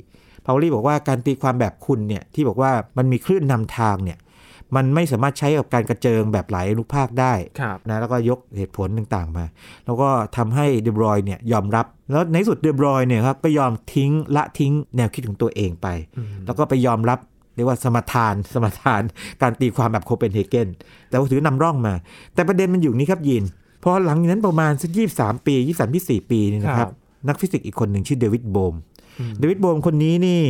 [0.45, 4.17] พาวลี่บอกว่าการตีความแบบคุณเนี่ยที่บอกว่ามันมีคลื่นนำทางเนี่ย
[4.75, 9.45] มันไม่สามารถใช้กับการกระเจิงแบบหลายอนุภาคได้ครับนะแล้วก็ยกเหตุผลต่างๆมา
[9.85, 17.19] แล้วก็ทำให้เดบรอยเนี่ยยอมรับ แล้วในที่สุดเดบรอยเนี่ยครับก็ยอมทิ้งละทิ้งแนวคิดของตัวเองไปอืมแล้วก็ไปยอมรับ
[17.55, 19.01] เรียกว่าสมทาน สมทาน
[19.41, 20.67] การตีความแบบโคเปนเฮเกน
[21.09, 21.93] แต่ว่าถือนำร่องมา
[22.33, 23.43] แต่ประเด็นมันอยู่นี้ครับยิน
[23.83, 26.93] พอหลังจากนั้นประมาณสักยี่สิบสามปียี่สามยี่สี่ปีนี่นะคครัรับบ
[27.27, 28.96] นักฟิสิกส์อีกคนหนึ่งชื่อเดวิดโบมอืม
[29.39, 30.41] เดวิดโบมคนนี้นี่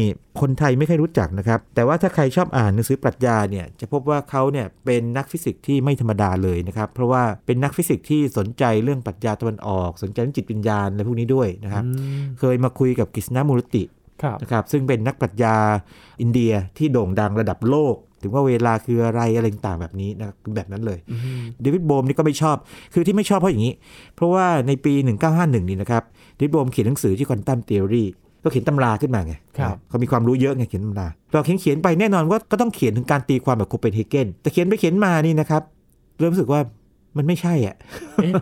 [0.42, 13.84] คนไทยไม่ค่อยรู้จักนะครับ แต่ว่าถ้าใครชอบอ่านหนังสือปรัชญาเนี่ยจะพบว่าเขาเนี่ยเป็นนักฟิสิกส์ที่ไม่ธรรมดาเลยนะครับ เพราะว่าเป็นนักฟิสิกส์ที่สนใจเรื่องปรัชญาตะวันออก สนใจเรื่องจิตวิญญาณอะไรพวกนี้ด้วยนะครับอืมเคยมาคุยกับกฤษณมูรติ
[14.24, 15.56] ครับนะครับซึ่งเป็นนักปรัชญา
[16.22, 22.58] อินเดียที่โด่งดังระดับโลก ถึงว่าเวลาคืออะไรอะไรต่างๆแบบนี้นะครับแบบนั้นเลยอืมเดวิดโบมนี่ก็ไม่ชอบ
[22.94, 23.74] คือที่ไม่ชอบเพราะอย่างนี้
[24.16, 24.94] เพราะว่าในปี
[25.32, 26.04] 1951 นี่นะครับ
[26.36, 28.08] เดวิดโบมเขียนหนังสือที่ Quantum Theory
[28.48, 35.62] ก็เขียนตำราขึ้นมาไงครับเขามีความรู้เยอะไงเขียนตำราพอเขียนเขียนไปแน่นอนว่าก็ต้องเขียนถึงการตีความแบบโคเปนเฮเกนแต่เขียนไปเขียนมานี่นะครับ
[36.20, 36.62] เริ่มรู้สึกว่า
[37.18, 37.76] มันไม่ใช่อะ
[38.16, 38.34] เอ๊ะ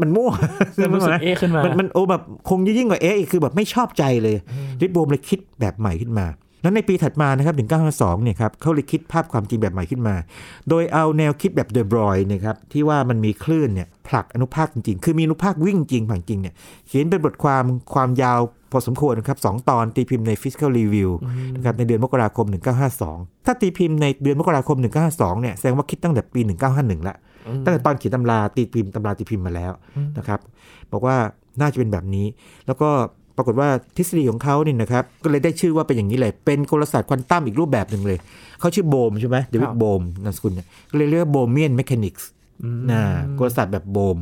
[0.00, 0.30] มันมั่ว
[0.76, 6.26] เริ่มรู้สึกเอ๊ะขึ้นมา มันมันโอ้แบบคงยิ่งกว่าเอ๊ะอีกคือแบบไม่ชอบใจเลยอืมเดวิดโบมเลยคิดแบบใหม่ขึ้นมา
[6.62, 7.54] แล้วในปีถัดมานะครับ
[7.94, 10.14] 1952เนี่ยครับเขาเลยคิดภาพความจริงแบบใหม่ขึ้นมา
[10.68, 16.54] โดยเอาแนวคิดแบบเดบรอยนะครับที่ว่ามันมีคลื่นเนี่ยผลักอนุภาคจริงๆ คือมีอนุภาควิ่งจริงผังจริงเนี่ย
[16.86, 17.64] เขียนเป็นบทความ
[17.94, 18.40] ความยาว
[18.72, 21.10] พอสมควรนะครับสตอนตีพิมพ์ใน Fiscal Review
[21.56, 22.46] นะครับในเดือนมกราคม
[22.96, 24.76] 1952 ถ้าตีพิมพ์ในเดือนมกราคม
[25.10, 26.40] 1952 เนี่ยแสดงว่าคิดตั้งแต่ปี
[26.74, 27.16] 1951 ละ
[27.64, 29.72] ตั้งแต่ตอนเขียนตำราตีพิมพ์ตำราตีพิมพ์มาแล้ว
[30.18, 30.40] นะครับ
[30.92, 31.16] บอกว่า
[31.60, 32.26] น่าจะเป็นแบบนี้
[32.66, 32.90] แล้วก็
[33.36, 38.18] ปรากฏว่าทฤษฎีของเขาเนี่ยนะครับก็เลยได้ชื่อว่าเป็นอย่างนี้เลยเป็นกลศาสตร์ควอนตัมอีกรูปแบบหนึ่งเลย
[38.60, 42.28] เขาชื่อโบมใช่ไหมเดวิดโบมนามสกุลเนี่ยก็เลยเรียกว่า Bohmian mechanics
[42.90, 43.02] นะ
[43.38, 44.18] กลศาสตร์แบบโบม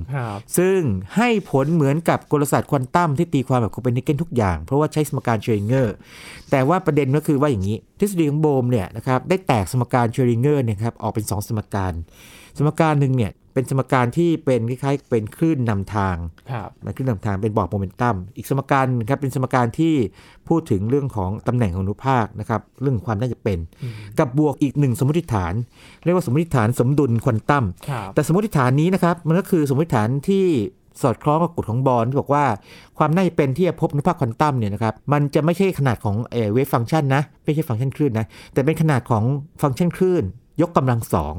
[0.58, 0.78] ซึ่ง
[1.16, 5.94] ให้ผลเหมือนกับกลศาสตร์ควอนตัมที่ตีความแบบโคเปนเฮเกนทุกอย่าง เพราะว่าใช้สมการชเรอดิงเงอร์
[6.50, 11.92] แต่ว่าประเด็นก็คือว่าอย่างนี้ ทฤษฎีของโบมเนี่ยนะครับได้แตกสมการเชริงเกอร์เนี่ยครับออกเป็น 2 สมการ
[12.56, 16.16] สมการหนึ่งเนี่ย เป็นสมการที่เป็นคล้ายๆเป็นคลื่นนำทาง
[16.84, 19.94] มันคลื่นนำทางเป็นบอกโมเมนตัมอีกสมการครับเป็นสมการที่
[20.48, 23.58] พูดถึงเรื่องของตำแหน่งของอนุภาคนะครับเรื่องความน่าจะเป็น
[24.18, 25.54] กับบวกอีกหนึ่งสมมติฐาน
[26.04, 27.64] เรียกว่าสมมติฐานสมดุลควอนตัม
[28.14, 30.44] แต่สมมติฐานนี้นะครับมันก็คือสมมติฐานที่
[31.02, 32.44] สอดคล้องกับกฎของบอลที่บอกว่า
[32.98, 39.24] ความน่าจะเป็นที่จะพบอนุภาคควอนตัมเนี่ยนะครับมันจะไม่ใช่ขนาดของเอ wave function นะไม่ใช่ฟังก์ชันคลื่นนะแต่เป็นขนาดของ
[39.62, 40.24] ฟังก์ชันคลื่น
[40.60, 41.34] ยกกำลังสอง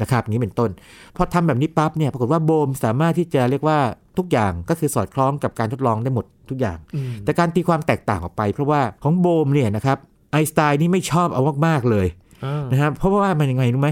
[0.00, 0.70] นะครับนี้เป็นต้น
[1.16, 3.78] พอทำแบบนี้ปั๊บเนี่ยปรากฏว่าโบมสามารถที่จะเรียกว่า
[4.18, 6.78] ทุกอย่างก็คือสอดคล้องกับการทดลองได้หมดทุกอย่าง
[7.24, 9.98] แต่การตีความแตกต่างออกไป เพราะว่าของโบมเนี่ยนะครับ
[10.32, 12.06] ไอน์สไตน์นี่ไม่ชอบเอามากๆเลย
[12.72, 13.90] นะครับเพราะว่ามันยังไงรู้ไหม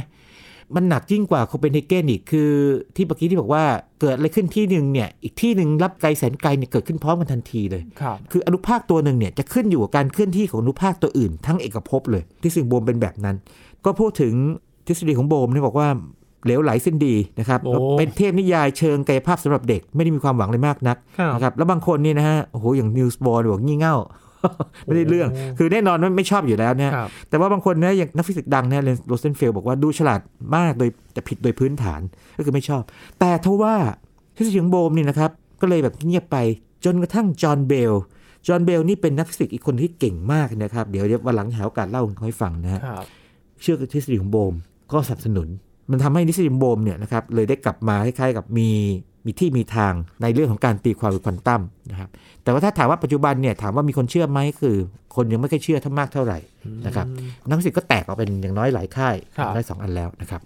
[0.77, 2.51] มันหนักยิ่งกว่าโคเปนเฮเกนอีกคือ
[2.97, 3.65] ที่เมื่อกี้ที่บอกว่า
[4.01, 13.37] เกิดอะไรขึ้นที่หนึ่งเนี่ยอีกที่หนึ่งรับไกลแสนไกลเนี่ยเกิดขึ้นพร้อมกันทันทีเลยคืออนุภาคตัวหนึ่งเนี่ยจะขึ้นอยู่กับการเคลื่อนที่ของอนุภาคตัวอื่น ทั้งเอกภพเลย ที่สิ่งโบมเป็นแบบนั้น
[13.85, 14.35] ก็พูดถึง
[14.89, 15.89] ทฤษฎีของโบมเนี่ยบอกว่า
[16.45, 17.61] เหลวไหลสิ้นดีนะครับ
[17.99, 20.97] เป็นเทพนิยายเชิงกายภาพสำหรับเด็กไม่ได้มีความหวังเลยมากนัก
[21.35, 23.97] นะครับแล้วบางคนนี่นะฮะโอ้โหอย่างนีลส์โบร์บอกงี่เง่า
[24.85, 25.29] ไม่ได้เรื่อง
[25.59, 26.93] คือแน่นอนไม่ชอบอยู่แล้วเนี่ย
[27.29, 30.21] แต่ว่าบางคนเนี่ยอย่างนักฟิสิกส์ดังเนี่ยโรเซนเฟลด์บอกว่าดูฉลาด
[30.57, 32.01] มากโดยแต่ผิดโดยพื้นฐาน
[32.37, 32.83] ก็คือไม่ชอบ
[33.21, 33.75] แต่ทว่า
[34.37, 35.31] ทฤษฎีของโบมนี่นะครับ
[35.61, 36.37] ก็เลยแบบเงียบไป
[36.85, 37.93] จนกระทั่งจอห์นเบล
[38.47, 42.81] จอห์นเบลนี่เป็นนักฟิสิกส์อีกคนที่เก่งมากนะครับ เดี๋ยววันหลังหาโอกาสเล่าให้ฟังนะฮะ
[43.63, 44.55] เชื่อทฤษฎีของโบม
[44.93, 45.49] ก็สนับสนุน
[45.91, 48.69] มันทำให้เดวิดโบมเนี่ยนะครับเลยได้กลับมาคล้ายๆกับมี
[49.27, 52.09] มีที่มีทางในเรื่องของการตีความควอนตัมนะครับ
[52.43, 54.77] แต่ว่าถ้าถามว่าปัจจุบันเนี่ยถามว่ามีคนเชื่อไหมคือ
[55.17, 56.39] คนยังไม่ค่อยเชื่อท่ามากเท่าไหร่
[56.87, 57.07] นะครับ
[57.49, 59.17] นักสิทธิ์ก็แตกออกเป็นอย่างน้อยหลายค่าย
[59.55, 60.41] ได้สองอันแล้วนะครับ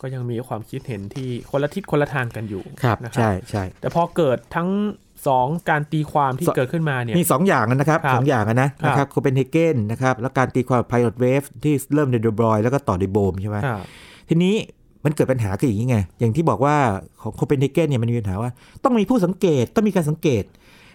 [0.00, 4.68] ก็ยังมีความคิดเห็นที่คนละทิศคนละทางกันอยู่ครับใช่ใช่แต่พอเกิดทั้ง
[5.26, 8.56] สองการตีความที่เกิดขึ้นมาเนี่ยมีสองอย่างนะครับสองอย่างนะ
[8.86, 13.58] นะครับโคเปนเฮเกนนะครับแล้วการตีความไพลอตเวฟที่เริ่มในเดบรอยแล้วก็ต่อในโบมใช่ไหม
[14.28, 14.54] ทีนี้
[15.04, 16.76] มันเกิดปัญหาคืออย่างนี้ไง อย่างที่บอกว่า
[17.22, 18.50] ของโคเปนเฮเกนเนี่ยมันมีปัญหาว่า
[18.84, 20.44] ต้องมีผู้สังเกตต้องมีการสังเกต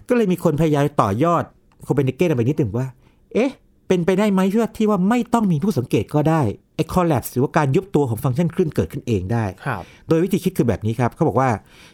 [0.10, 1.44] ก็เลยมีคนพยายามต่อยอด
[1.84, 2.88] โคเปนเฮเกนไปนิดหนึ่งว่า
[3.34, 3.52] เอ๊ะ
[3.88, 6.42] เป็นไปได้ไหมที่ว่าที่ว่าไม่ต้องมีผู้สังเกตก็ได้
[6.76, 9.46] ไอ้คอลแลปหรือว่าการยุบตัวของฟังก์ชันคลื่นเกิดขึ้นเองได้
[10.08, 11.50] โดยวิธีคิดคือแบบนี้ครับเขาบอกว่า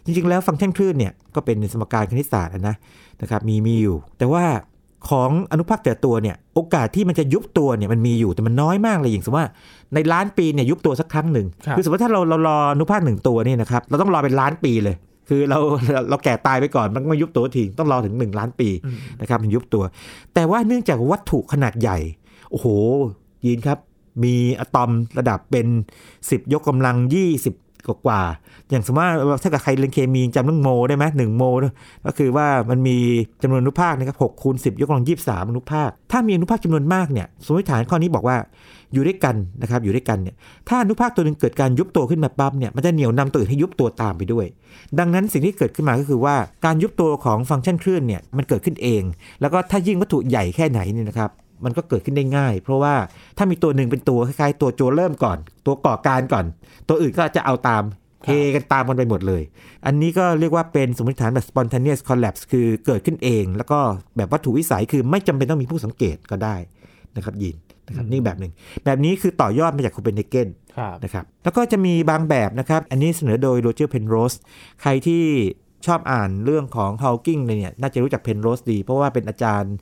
[0.06, 2.76] จริง ๆ แล้วฟังก์ชันคลื่นเนี่ยก็เป็นสมการคณิตศาสตร์นะ
[3.22, 4.44] นะครับมีมีอยู่ แต่ว่า
[5.10, 9.50] ของอนุภาคแต่ตัวเนี่ยโอกาสที่มันจะยุบตัวเนี่ยมันมีอยู่แต่มันน้อยมากเลยอย่างสมมติว่า
[9.94, 14.96] ในล้านปีเนี่ยยุบตัวสักครั้งหนึ่งคือสมมติถ้าเราเรารออนุภาคหนึ่งตัวนี่นะครับเราต้องรอเป็นล้านปีเลย
[15.34, 15.60] คือเรา
[16.10, 18.70] เราแก่ตายไปก่อนมันไม่ยุบตัวทีต้องรอถึง 1 ล้านปี
[19.22, 19.84] นะครับมันยุบตัว
[20.34, 21.98] แต่ว่าเนื่องจากวัตถุขนาดใหญ่
[22.50, 22.68] โอ้โห
[23.46, 23.80] ยินครับ
[24.24, 25.68] มีอะตอมระดับเป็น
[26.10, 26.96] 10 ยกกำลัง
[27.40, 28.22] 20 กว่า
[28.70, 31.44] อย่างสมมติว่าถ้ากับใครเรียนเคมีจำเรื่องโมได้ไหมหนึ่งโม
[32.06, 32.98] ก็คือว่ามันมี
[33.42, 38.38] จำนวนอนุภาคนะครับหกคูณสิบยกกำลังยี่สามอนุภาค ถ้ามีอนุภาคจำนวนมากเนี่ย สมมติฐานข้อนี้บอกว่า
[38.94, 40.36] อยู่ด้วยกันนะครับ อยู่ด้วยกันเนี่ย
[40.68, 44.46] ถ้าอนุภาคตัวหนึ่งเกิดการยุบตัวขึ้นมาปั๊บเนี่ย มันจะเหนี่ยวนำตัวอื่นให้ยุบตัวตามไปด้วย
[45.00, 49.04] ดังนั้นสิ่งที่เกิดขึ้นมาก็คือว่าการยุบตัวของฟังก์ชันคลื่นเนี่ย มันเกิดขึ้นเอง
[49.42, 51.30] แล้วก็ถ้ายิ่งวัตถุใหญ่แค่ไหนเนี่ยนะครับ
[51.66, 52.96] มันก็เกิดขึ้นได้ง่าย เพราะว่า
[53.38, 56.46] ถ้ามีตัวหนึ่งเป็นตัวคล้ายๆตัวโจเริ่มก่อน ตัวก่อการก่อน
[56.88, 57.84] ตัวอื่นก็จะเอาตาม
[58.26, 59.44] เฮกันตามกันไปหมดเลย
[59.86, 63.80] อันนี้ก็เรียกว่าเป็นสมมติฐานแบบ spontaneous collapse คือเกิดขึ้นเอง แล้วก็
[64.18, 66.56] แบบวัตถุวิสัยคือไม่จำเป็นต้องมีผู้สังเกตก็ได้
[67.16, 67.56] นะครับยิน
[67.88, 68.52] นะครับนี่แบบหนึ่ง
[68.86, 70.48] แบบนี้คือต่อยอดมาจากโคเปนเฮเกน
[71.04, 74.34] นะครับแล้วก็จะมีบางแบบนะครับ อันนี้เสนอโดยโรเจอร์เพนโรส
[74.82, 75.24] ใครที่
[75.88, 79.76] ชอบอ่านเรื่องของฮาวกิงเนี่ยน่าจะรู้จักเพนโรสดี เพราะว่าเป็นอาจารย์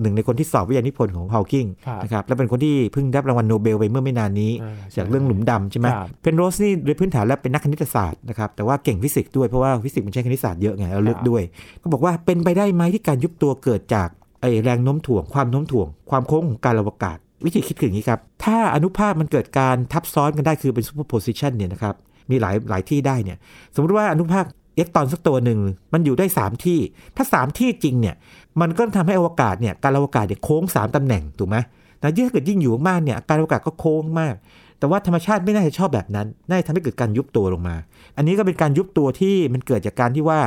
[0.00, 1.66] หนึ่งในคนที่สอบวิทยานิพนธ์ของฮาวกิง
[2.04, 4.52] นะครับและเป็นคนที่เพิ่งได้รางวัลโนเบลไปเมื่อไม่นานนี้
[4.96, 5.86] จากเรื่องหลุมดำใช่ไหม
[6.22, 11.42] เพนโรสนี่โดยพื้นฐานแล้วเป็นนักคณิตศาสตร์นะครับแต่ว่าเก่งฟิสิกส์ด้วยเพราะว่าฟิสิกส์มันใช้คณิตศาสตร์เยอะไงเราเลือกด้วย
[11.82, 14.08] ก็บอกว่าเป็นไปได้ไหมที่การยุบตัวเกิดจาก
[14.40, 21.94] ไอ้แรงโน้มถ่วงความโน้มถ่วง ความโค้งของกาลอวกาศ วิธีคิดคืออย่างนี้ครับถ้าอนุภาคมันเกิดการทับซ้อนกันได้คือเป็น superposition เนี่ยนะครับ
[22.30, 23.38] มีหลายหลายที่ได้เนี่ย
[23.74, 24.44] สมมติว่าอนุภาค
[24.76, 25.58] อิเล็กตรอนสักตัวหนึ่ง
[25.92, 26.78] มันอยู่ได้ 3 ที่
[27.16, 28.14] ถ้า 3 ที่จริงเนี่ย
[28.60, 31.56] มันก็ทำให้อวกาศเนี่ยกาลอวกาศเนี่ยโค้ง 3ตำแหน่งถูกไหม
[32.02, 34.34] นะยิ่งถ้าเกิดยิ่งอยู่มากเนี่ยกาลอวกาศก็โค้งมาก
[34.78, 37.76] แต่ว่าธรรมชาติไม่น่าจะชอบแบบนั้นน่าจะทำให้เกิดการยุบตัวลงมา
[38.16, 40.38] อันนี้ก็เป็นการยุบตัวที่มันเกิดจากการที่ว่า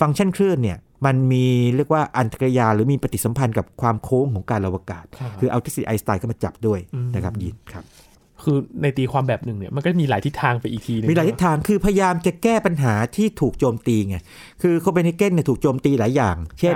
[0.00, 1.44] ฟังก์ชันคลื่นเนี่ยมันมี
[1.76, 5.04] เรียกว่าอันตรยาหรือมีปฏิสัมพันธ์กับความโค้งของการอวกาศ
[5.40, 6.80] คือเอาทฤษฎีไอน์สไตน์ก็มาจับด้วย
[7.14, 7.84] นะครับยินครับ
[8.48, 14.16] คือในตีความแบบหนึ่งเนี่ยมันก็มีหลายทิศทางไปอีกทีนึงมีหลายทิศทางคือพยายามจะแก้ปัญหาที่ถูกโจมตีไง
[14.62, 16.74] คือโคเปนเฮเกนเนี่ยถูกโจมตีหลายอย่าง เช่น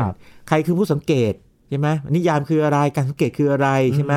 [0.49, 1.35] ใครคือผู้สังเกต
[1.71, 4.15] ใช่ไหมนิยามคืออะไรการสังเกตคืออะไรใช่ไหม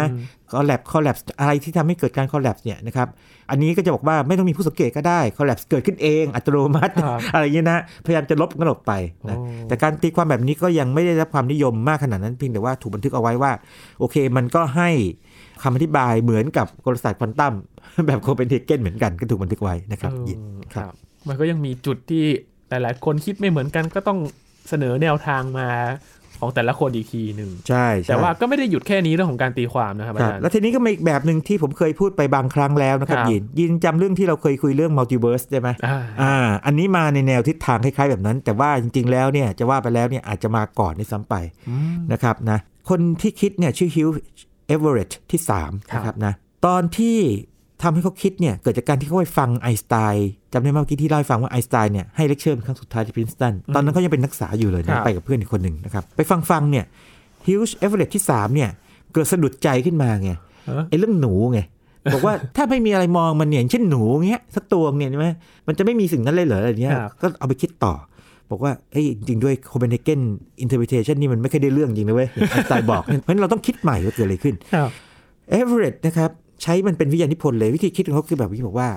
[0.51, 3.07] คอลแลบคอลแลบอะไรที่ทำให้เกิดการคอลแลบเนี่ยนะครับ
[3.49, 6.93] อันนี้ก็จะบอกว่าไม่ต้องมีผู้สังเกตก็ได้คอลแลบเกิดขึ้นเองอัตโนมัติ
[7.33, 8.91] อะไรอย่างนี้นะพยายามจะลบกันออกไป
[9.29, 9.37] นะ
[9.67, 13.51] แต่การตีความแบบนี้ก็ยังไม่ได้รับความนิยมมากขนาดนั้นเพียงแต่ว่าถูกบันทึกเอาไว้ว่า
[13.99, 14.89] โอเคมันก็ให้
[15.65, 17.53] คำอธิบายเหมือนกับกลศาสตร์ควอนตัม
[18.07, 20.39] แบบโคเปนเฮเกนเหมือนกันก็ถูกบันทึกไว้นะครับยิน
[20.73, 20.93] ครับ
[21.27, 22.23] มันก็ยังมีจุดที่
[22.69, 24.19] หลาย ๆ คนคิดไม่เหมือนกันก็ต้อง
[24.69, 25.69] เสนอแนวทางมา
[26.39, 35.69] ของแต่ละคนอีกทีหนึ่งใช่แต่ว่าก็ไม่ได้หยุดแค่นี้เรื่องของการตีความนะครับอาจารย์แล้วทีนี้ก็มีอีกแบบหนึ่งที่ผมเคยพูดไปบางครั้งแล้วนะครับยินยินจำเรื่องที่เราเคยคุยเรื่อง multiverse ใช่ไหม
[36.21, 41.35] อ่าอันนี้มาในแนวทิศทางคล้าย ๆ แบบนั้น แต่ว่าจริง ๆ แล้วเนี่ยจะว่าไปแล้วเนี่ยอาจจะมาก่อนด้วยซ้ำไป
[42.13, 44.07] นะครับนะคนที่คิดเนี่ยชื่อฮิวจ์
[44.67, 46.33] เอเวอเรตที่3นะครับนะ
[46.65, 47.17] ตอนที่
[47.83, 56.85] ทำให้เขาคิดเนี่ยเกิดจากการที่เขาไปฟังไอน์สไตน์จำได้ไหมเมื่อกี้ที่เล่าให้ฟังว่าไอน์สไตน์เนี่ยให้เลคเชอร์เป็นครั้งสุดท้ายที่พรินสตันตอนนั้นเขายังเป็นนักศึกษาอยู่เลยนะไปกับเพื่อนอีกคนหนึ่งนะครับไปฟังฟังเนี่ย
[57.47, 58.69] ฮิวจ์เอเวอเรตที่3เนี่ย
[59.13, 60.31] เกิดสะดุดใจขึ้นมาไง
[60.89, 61.59] ไอ้เรื่องหนูไง
[62.13, 65.27] บอกว่าถ้าไม่มีอะไรมองมันเนี่ยเช่นหนูเงี้ยสักตัวเนี่ยใช่ไหม
[65.67, 67.93] มันจะไม่มีสิ่งนั้นเลยเหรออะไรเงี้ยก็เอาไปคิดต่อ
[68.51, 70.21] บอกว่าเอ้ยจริงด้วยโคเปนเฮเกน
[70.61, 74.55] อินเทอร์พ t เทชันนี่มันไม่เคยได้เรื่องจริงนะเว้ยไอน์สไตน์บอกเพราะฉะนั้นเราต้องคิดใหม่ว่าเกิดอะไรขึ้น
[75.49, 76.29] เอเวอเรตนะครับ
[76.63, 78.89] ใช้มันเป็นวิทยานิพนธ์เลยวิธีคิดของเขาคือแบบที่บอกว่า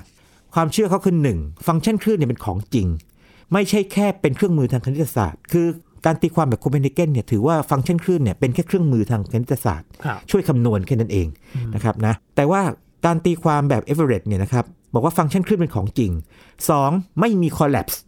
[0.53, 2.87] ความเชื่อเขาคือหนึ่งฟังก์ชันคลื่นเนี่ยเป็นของจริง
[3.53, 5.67] ไม่ใช่แค่เป็นเครื่องมือทางคณิตศาสตร์ คือ
[6.05, 9.89] การตีความแบบโคเปนเฮเกนเนี่ยถือว่าฟังก์ชันคลื่นเนี่ยเป็นแค่เครื่องมือทางคณิตศาสตร์
[10.31, 11.27] ช่วยคำนวณแค่นั้นเอง
[11.75, 12.61] นะครับนะแต่ว่า
[13.05, 16.11] การตีความแบบเอเวอเรสต์เนี่ยนะครับบอกว่าฟังก์ชันคลื่นเป็นของจริง
[16.65, 17.19] 2.
[17.19, 17.99] ไม่มี collapse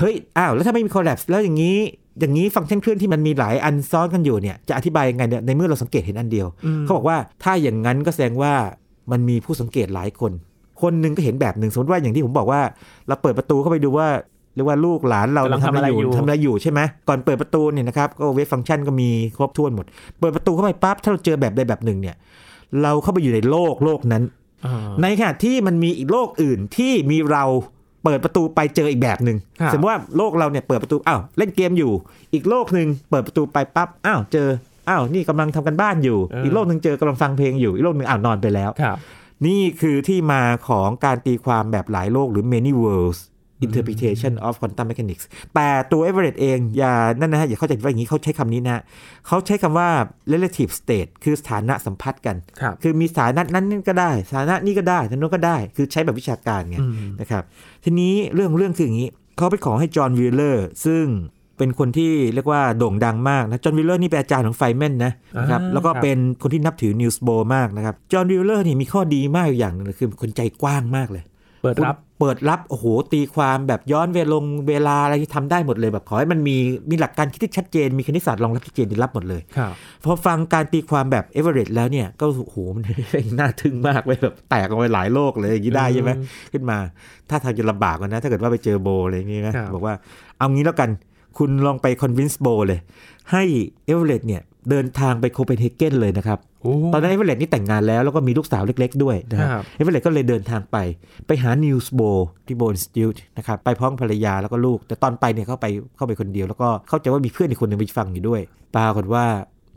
[0.00, 1.78] เฮ้ยอ้าวแล้วถ้าไม่มี collapse แล้วอย่างนี้
[2.20, 6.46] อย่างนี้ฟังก์ชันคลื่นที่มันมีหลายอันซ้อนกันอยู่เนี่ยจะอธิบายยังไงเนี่ยในเมื่อเราสังเกตเห็นอันเดียว
[6.82, 8.52] เขาบอกว่าถ้าอย่างนั้นก็แสดงว่า
[9.10, 10.32] มันมีผู้สังเกตหลายคน
[10.82, 12.60] คนหนึ่งก็เห็นแบบหนึ่งสมมติว่าอย่างที่ผมบอกว่า
[13.08, 14.08] เราเปิดประตูเข้าไปดูว่า
[14.54, 19.86] เรียกว่าลูกหลานเราทำอะไรอยู่ทำอะไรอยู่ใช่ไหมก่อนเปิดประตูเนี่ยนะครับก็เวฟฟังก์ชันก็มีครบถ้วนหมด
[20.20, 22.16] เปิดประตูเข้าไปปั๊บถ้าเราเจอแบบใดแบบหนึ่งเนี่ย
[22.82, 24.22] เราเข้าไปอยู่ในโลกโลกนั้น
[25.02, 27.44] ในขณะที่มันมีอีกโลกอื่นที่มีเรา
[28.04, 29.36] เปิดประตูไปเจออีกแบบหนึ่ง
[29.72, 31.92] สมมติว่าโลกเราเนี่ยเปิดประตูอ้าวเล่นเกมอยู่
[32.34, 34.48] อีกโลกหนึ่งเปิดประตูไปปั๊บอ้าวเจอ
[34.88, 38.70] อ้าวนี่กำลังทำกันบ้านอยู่ อีกโลกหนึ่งเจอกำลังฟังเพลงอยู่อีกโลกหนึ่งอ้าวนอนไปแล้ว
[39.46, 43.20] นี่คือที่มาของการตีความแบบหลายโลกหรือ many worlds
[43.66, 48.82] interpretation of quantum mechanics แต่ตัว Everett เองอย่านั่นนะฮะอย่าเข้าใจว่าอย่างนี้เขาใช้คำนี้นะ
[49.26, 49.88] เขาใช้คำว่า
[50.32, 56.78] relative state คือสถานะสัมพัทธ์กันคคือมีสถานะนั้นก็ได้ สถานะนี้ก็ได้ทั้งนู้นก็ได้ คือใช้แบบวิชาการไง
[57.20, 57.42] นะครับ
[57.84, 61.04] ทีนี้เรื่องเรื่องคืออย่างนี้เขาไปขอให้จอห์นวิลเลอร์ซึ่ง
[61.58, 71.22] เป็นคนที่เรียกว่าโด่งดังมากนะ จอห์นวีลเลอร์นี่เป็นอาจารย์ของไฟน์แมนนะนะครับ แล้วก็เป็นคนที่นับถือนีลส์โบร์มากนะครับ จอห์นวีลเลอร์นี่มีข้อดีมากอย่างหนึ่งคือคนใจกว้างมากเลย
[71.62, 76.56] เปิดรับเปิดรับโอ้โหตีความแบบย้อนเวลงเวลาอะไรที่ทำได้หมดเลยแบบขอให้มันมี
[76.90, 79.42] มีหลักการคิดที่ชัดเจน มีคณิตศาสตร์รองรับชัดเจนที่รับหมดเลย
[80.04, 82.84] พอฟังการตีความแบบเอเวอเรสต์แล้วเนี่ย ก็โอ้โหมัน
[83.38, 86.10] น่าทึ่งมากเลยแบบแตกออกไปหลายโลกเลยอย่างนี้ได้ใช่ไหม
[86.52, 86.78] ขึ้นมา
[87.30, 89.94] ท่าทางจะลำบากกันนะ ถ้าเกิดว่าไปเจอโบร์อะไรอย่างนี้นะบอกว่า
[90.38, 90.90] เอางี้แล้วกัน
[91.38, 92.80] คุณลองไปคอนวินส์โบเลย
[93.32, 93.42] ให้
[93.86, 96.38] เอเวอเรสต์เนี่ยเดินทางไปโคเปนเฮเกนเลยนะครับ
[96.92, 100.76] ตอนนั้นเอเวอเรตนี่แต่งงานแล้ว แล้วก็มีลูกสาวเล็กๆด้วยนะครับเอเวอเรตก็เลยเดินทางไป
[101.26, 102.00] ไปหานีลส์โบร์
[102.46, 105.66] ที่โบร์ Institute นะครับ ไปพร้อมภรรยาแล้วก็ลูก แต่ตอนไปเนี่ยเขาไป
[105.96, 108.40] เข้าไปคนเดียว แล้วก็เข้าใจว่ามีเพื่อนอีกคนหนึ่งไปฟังอยู่ด้วย
[108.76, 109.24] ปรากฏว่า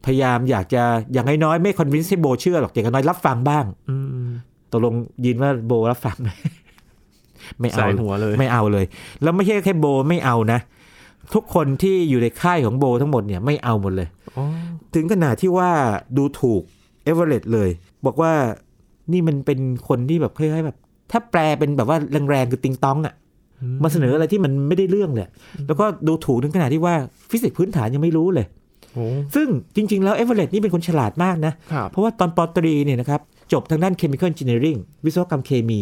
[0.05, 3.65] พยายามอยากจะอย่างน้อยๆไม่ convince ให้โบร์เชื่อหรอกอย่างน้อยรับฟังบ้าง
[4.71, 4.93] ตกลง
[5.25, 6.29] ยินว่าโบร์รับฟังไหม
[7.59, 8.85] ไม่เอาหัวเลย ไม่เอาเลย
[9.23, 10.59] แล้วไม่ใช่แค่โบร์ไม่เอานะ
[11.33, 14.07] ทุกคนที่อยู่ในค่ายของโบร์ทั้งหมดเนี่ยไม่เอาหมดเลย
[14.95, 15.69] ถึงขนาดที่ว่า
[16.17, 16.61] ดูถูก
[17.03, 17.69] เอเวอเรสต์เลย
[18.05, 18.31] บอกว่า
[19.11, 20.77] นี่มันเป็นคนที่แบบคล้ายๆแบบ
[21.11, 21.97] ถ้าแปลเป็นแบบว่า
[22.29, 23.13] แรงๆคือติงต้องอะ่ะ
[23.83, 25.29] มาเสนออะไรที่มันไม่ได้เรื่องเลย
[25.67, 26.95] แล้วก็ดูถูกถึงขนาดที่ว่า
[27.31, 28.45] ฟิสิกส์พื้นฐานยังไม่รู้เลย
[29.35, 31.53] ซึ่งจริง ๆ แล้วเอเวอเรสต์นี่เป็นคนฉลาดมากนะ
[31.91, 33.21] เพราะว่าตอนป.ตรีเนี่ยนะครับ
[33.53, 35.79] จบทางด้าน chemical engineering วิศวกรรมเคมี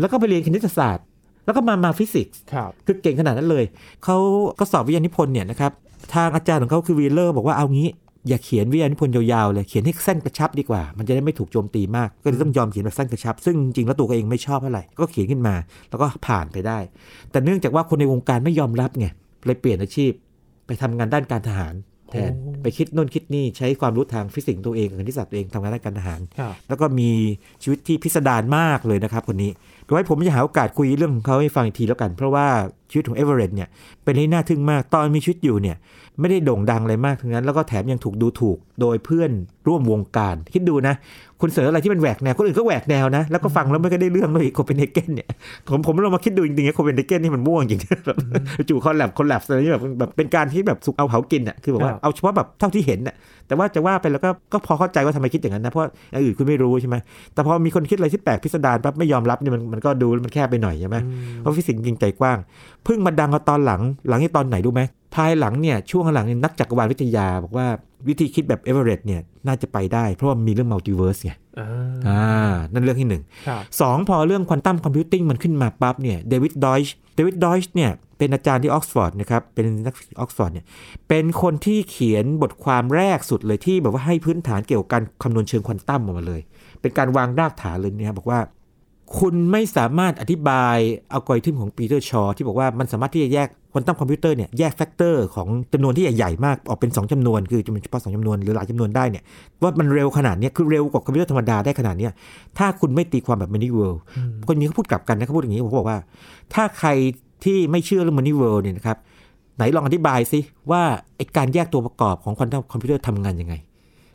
[0.00, 1.04] แล้วก็ไปเรียนคณิตศาสตร์
[1.48, 2.40] แล้วก็มามาฟิสิกส์
[2.86, 3.64] คือเก่งขนาดนั้นเลย
[4.04, 4.16] เขา
[4.58, 5.72] ก็สอบวิทยานิพนธ์เนี่ยนะครับ
[6.14, 7.88] ทางอาจารย์ของเขาคือวีลเลอร์บอกว่าเอางี้
[8.28, 15.54] อย่าเขียนวิทยานิพนธ์ยาวๆเลย เขียนให้สั้นกระชับดีกว่า มันจะได้ไม่ถูกโจมตีมาก ก็เลยต้องยอมเขียนแบบสั้นกระชับ ซึ่งจริงๆแล้วตัวเองไม่ชอบเท่าไหร่ ก็เขียนขึ้นมา
[15.90, 16.78] แล้วก็ผ่านไปได้
[17.30, 19.06] แต่เนื่องจากว่าคนในวงการไม่ยอมรับไง
[19.46, 20.12] เลยเปลี่ยนอาชีพ
[20.66, 21.74] ไปทำงานด้านการทหาร
[22.10, 22.32] แทน
[22.62, 26.20] ไปคิดโน่นคิดนี่ ใช้ความรู้ทางฟิสิกส์ตัวเองคณิตศาสตร์ตัวเองทำงานด้านการทหาร
[26.68, 27.10] แล้วก็มี
[27.62, 29.50] ชีวิตที่พิสดารมากเลยนะครับคนนี้
[29.88, 32.46] โดยผมจะหาโอกาสคุยเรื่องของเขาให้ฟังอีกทีแล้วกัน เพราะว่า
[32.90, 33.68] ชีวิตของเอเวอเรสต์เนี่ย
[34.04, 35.76] เป็นที่น่าทึ่งมากตอนมีชีวิตอยู่เนี่ย
[36.20, 39.30] ไม่ได้โด่งดังอะไรมากทั้งนั้น แล้วก็แถมยังถูกดูถูกโดยเพื่อน
[39.66, 40.94] ร่วมวงการ คิดดูนะ
[41.40, 45.28] คุณเสนออะไรที่มันแหวกแนวคนอื่นก็แหวกแนวนะ แล้วก็ฟังแล้วไม่ก็ได้เรื่องเลยโคเปนเฮเกนเนี่ย
[45.68, 48.16] ผมผมลองมาคิดดูจริงๆโคเปนเฮเกนนี่มันมั่วจริงแบบ
[48.68, 53.14] จู่ๆ collapse collapse อะไรนี่แบบแบบเป็นการที่แบบสุกเอาเผากินอะคือแบบว่าเอาเฉพาะแบบเท่าที่เห็นอะ
[53.46, 56.96] แต่ว่าจะว่าไปแล้วก็ก็พอเข้าใจว่าทำไมคิดอย่างนั้นนะเพราะอย่างอื่นคุณไม่รู้ใช่ไหม
[57.34, 60.96] แต่พอมีคนคิดอะไรที่แปลกพิสดารปั๊บไม่ยอมรับเนี่ยมันมันก็ดูมันแคบไปหน่อยใช่ไหม
[61.38, 62.38] เพราะฟิสิกส์จริงใจกว้าง
[62.84, 64.80] เพิ่งมาดังเอาตอนหลัง หลังที่ตอนไหนดูไหม
[65.14, 67.66] ภายหลังเนี่ยช่วงหลังเนี่ยนักจักรวาลวิทยา บอกว่า
[68.08, 71.32] วิธีคิดแบบเอเวอเรสต์เนี่ยน่าจะไปได้ เพราะว่ามีเรื่อง multiverse ไง
[72.08, 73.22] อ่านั่นเรื่องที่หนึ่ง
[73.80, 80.64] สองพอเรื่อง quantum computing มันขึ้นมาปั๊บเนี่ยเดวิดดอยช์เดวิดดอยช์เนี่ยเป็นอาจารย์ที่ออกซฟอร์ดนะครับ เป็นนักออกซฟอร์ดเนี่ย
[81.08, 86.40] เป็นคนที่เขียนบทความแรกสุดเลยที่แบบว่าให้พื้นฐานเกี่ยวกับการคำนวณเชิงควอนตัมออกมาเลย
[86.80, 88.38] เป็นการวางรากฐานเลยเนี่ยบอกว่า
[89.18, 90.76] คุณไม่สามารถอธิบาย
[91.12, 99.22] อัลกอริทึมของปีเตอร์ชอร์ที่บอกว่ามันสามารถที่จะแยก quantum computer เนี่ยแยก factor ของจำนวนที่ใหญ่ๆมากออกเป็น 2จำนวน คือจำนวนเฉพาะ 2จำนวนหรือหลายจำนวนได้เนี่ย
[99.62, 102.08] ว่ามันเร็วขนาดนี้คือเร็วกว่าคอมพิวเตอร์ธรรมดาได้ขนาดนี้
[102.58, 104.00] ถ้าคุณไม่ตีความแบบ many worlds
[104.48, 105.98] คนนี้เขาพูดกลับกันนะเขาพูดอย่างนี้ผมบอกว่า
[106.54, 106.88] ถ้าใคร
[107.44, 108.96] ที่ไม่เชื่อเรื่อง many worlds เนี่ยนะครับ
[109.56, 110.40] ไหนลองอธิบายซิ
[110.70, 110.82] ว่า
[111.16, 113.54] ไอ้การแยกตัวประกอบของ quantum computer ทำงานยังไง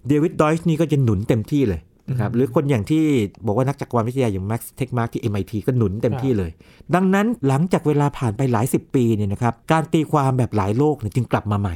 [0.08, 1.80] เดวิดดอยช์นี่ก็จะหนุนเต็มที่เลย
[2.10, 3.04] นะครับหรือคนอย่างที่
[3.46, 6.52] บอกว่านักจักรวาลวิทยาอย่างแม็กซ์เทกมาร์กที่ MIT ก็หนุนเต็มที่เลย
[6.96, 11.76] ดังนั้นหลังจากเวลาผ่านไปหลายสิบปีเนี่ยนะครับการตีความแบบหลายโลกเนี่ยจึงกลับมาใหม่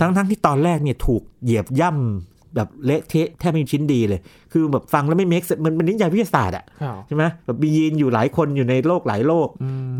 [0.00, 4.20] ทั้งทั้งที่ตอนแรกเนี่ยถูกเหยียบย่ำแบบเละเทะแทบไม่มีชิ้นดีเลย
[4.52, 6.64] คือแบบฟังแล้วไม่เมคมันเป็นนิยายวิทยาศาสตร์อะ
[7.06, 9.48] ใช่ไหมแบบมียีนอยู่หลายคนอยู่ในโลกหลายโลก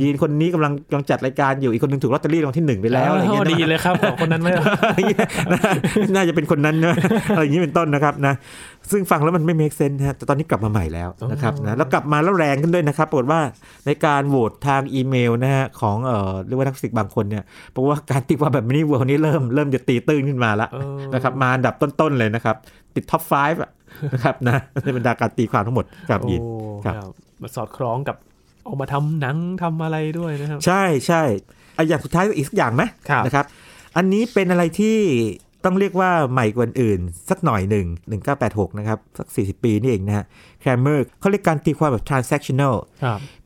[0.02, 4.50] ยีนคนนี้กำลังกำลังจัดรายการอยู่อีกคนนึงถูกลอตเตอรี่รางวัลที่หนึ่งไปแล้วอะไรเงี้ยดีเลยครับคนนั้นไม่
[6.14, 6.94] น่าจะเป็นคนนั้นนะ
[7.34, 8.34] อะไรอย่างนี้เป็นต้นนะครับนะ
[8.90, 13.40] ซึ่งฟังแล้วมันไม่เมคเซนนะแต่ตอนนี้กลับมาใหม่แล้วนะครับนะแล้วกลับมาแล้วแรงขึ้นด้วยนะครับปรากฏว่า
[13.86, 17.42] ในการโหวตทางอีเมลนะฮะของเอ่อเรียกว่านักฟิสิกส์บางคนเนี่ย
[17.74, 20.70] บอกว่าการตีความแบบ many-worlds นี้เริ่มเริ่มจะตีตื้นขึ้นมาแล้ว
[21.14, 22.56] นะครับมาอันดับต้นๆเลยนะครับ
[22.94, 26.40] ติด top 5นะครับนะในบรรดาการตีความทั้งหมดครับยิน
[26.84, 26.94] ครับ
[27.42, 28.16] มาสอดคล้องกับ
[28.66, 31.22] ออกมาทำหนังทำอะไรด้วยนะครับ ใช่ใช่
[31.74, 32.82] ไอ้อย่างสุดท้ายอีกสักอย่างไหม
[33.26, 33.44] นะครับ
[33.96, 34.96] อันนี้เป็นอะไรที่
[35.66, 37.86] ต้องเรียกว่าใหม่กว่าอื่น สักหน่อยหนึ่ง
[38.32, 40.24] 1986 นะครับ สัก 40 ปีนี่เองนะฮะ
[40.60, 42.74] Cramer เขาเรียกการตีความแบบ transactional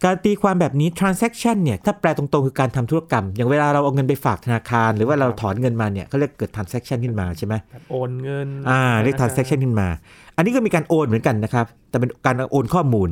[0.04, 7.54] การตีความแบบนี้ transaction เนี่ย ถ้าแปลตรงๆ คือการทำธุรกรรม อย่างเวลาเราเอาเงินไปฝากธนาคาร หรือว่าเราถอนเงินมาเนี่ยเขาเรียกเกิด transaction ขึ้นมาใช่ไหม
[7.90, 9.88] โอนเงิน อ่า เรียก transaction ขึ้นมา
[10.36, 13.08] อันนี้ก็มีการโอนเหมือนกันนะครับ แต่เป็นการโอนข้อมูล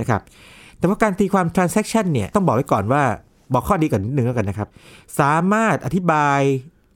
[0.00, 0.20] นะครับ
[0.78, 3.02] แต่ว่าการตีความ transaction เนี่ยต้องบอกไว้ก่อนว่า
[3.52, 4.68] บอกข้อดีก่อนนิดนึงแล้วกันนะครับ
[5.20, 6.40] สามารถอธิบาย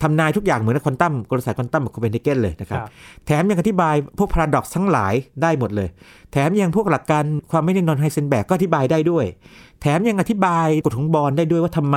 [0.02, 2.80] ทำนายทุกอย่างเหมือนควอนตัมกลศาสตร์ควอนตัมแบบโคเปนเฮเกนเลยนะครับ
[3.26, 5.88] แถมยังอธิบายพวกพาราดอกซ์ทั้งหลายได้หมดเลย
[6.32, 9.24] แถมยังพวกหลักการความไม่แน่นอนไฮเซนแบกก็อธิบายได้ด้วย
[9.80, 11.94] แถมยังอธิบายกฎของบอลได้ด้วยว่าทำไ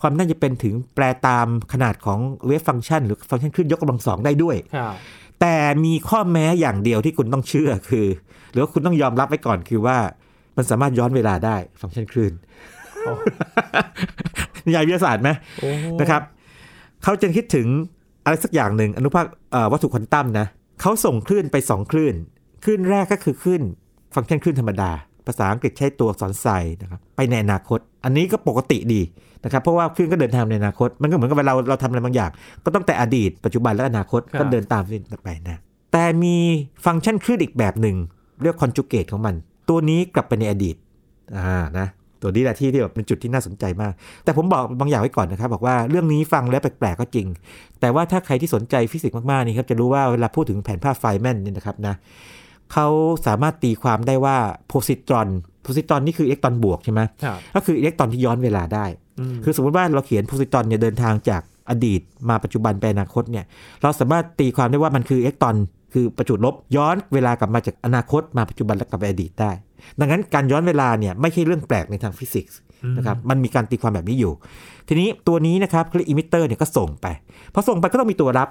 [0.00, 4.56] ความน่าจะเป็นถึงแปลตามขนาดของเวฟฟังก์ชัน หรือฟังก์ชันขึ้นยกกำลังสองได้ด้วย
[5.40, 8.06] แต่มีข้อแม้อย่างเดียวที่คุณต้องเชื่อคือ
[8.50, 9.98] หรือว่าคุณต้องยอมรับไว้ก่อนคือว่า
[10.56, 12.32] มันสามารถย้อนเวลาได้ฟังก์ชันคลื่น
[14.66, 15.30] นิยายวิทยาศาสตร์ไหม
[16.00, 16.22] นะครับ
[17.04, 17.66] เขาจะคิดถึง
[18.24, 19.26] อะไรสักอย่างหนึ่งอนุภาค
[19.72, 20.46] วัตถุควอนตัมนะ
[20.80, 22.14] เขาส่งคลื่นไป2คลื่น
[22.64, 23.62] คลื่นแรกก็คือคลื่น
[24.14, 24.90] ฟังก์ชันคลื่นธรรมดา
[25.26, 26.46] ภาษาอังกฤษใช้ตัวสอนไซ
[26.82, 29.00] นะครับไปในอนาคต อันนี้ก็ปกติดี
[29.44, 32.30] นะครับเพราะว่าคลื่นก็เดินทางในอนาคต มันก็เหมือนกับเราเราทำอะไรบางอย่าง
[32.64, 34.82] ก็ต้องแต่อดีต ปัจจุบันและอนาคตก็เดินตาม
[35.24, 35.58] ไปนะ
[35.92, 36.36] แต่มี
[36.86, 37.96] ฟังก์ชันคลื่นอีกแบบหนึ่ง
[38.42, 39.34] เรียกคอนจูเกตของมัน
[39.68, 40.76] ตัวนี้กลับไปในอดีต
[41.36, 41.88] อ่านะ
[42.22, 43.92] ตัวนี้แหละที่ที่แบบเป็นจุดที่น่าสนใจมาก
[44.24, 47.26] แต่ผมบอกบางอย่างไว้ก่อนนะครับ บอกว่าเรื่องนี้ฟังแล้วแปลกๆก็จริง
[47.80, 51.94] แต่ว่าถ้าใครที่สนใจฟิสิกส์มากๆนี่ครับจะรู้ว่าเวลาพูดถึงแผนภาพ Feynman เนี่ยนะครับนะ
[52.72, 52.86] เขา
[53.26, 54.36] สามารถตีความได้ว่า
[54.68, 55.28] โพซิตรอน
[55.62, 57.00] โพซิตรอนนี่คืออิเล็กตรอนบวกใช่ไหม
[57.54, 58.86] ก็คืออิเล็กตรอนที่ย้อนเวลาได้
[59.44, 63.44] คือสมมติว่าเราเขียนโพซิตรอนเนี่ยเดินทางจากอดีตมาปัจจุบันไปอนาคตเนี่ย
[63.82, 65.56] เราสามารถตีความได้ว่ามันคืออิเล็กตรอน
[65.92, 69.50] คือประจุลบย้อนเวลากลับมาจากอนาคตมาปัจจุบันและกลับไปอดีตได้
[70.00, 72.58] ดังนั้นการย้อนเวลาเนี่ยไม่ใช่เรื่องแปลกในทางฟิสิกส์
[72.96, 74.32] นะครับมันมีการตีความแบบนี้อยู่
[74.88, 77.06] ทีนี้ตัวนี้นะครับคือ emitter เนี่ยก็ส่งไป
[77.54, 78.48] พอส่งไปก็ต้องมีตัวรับ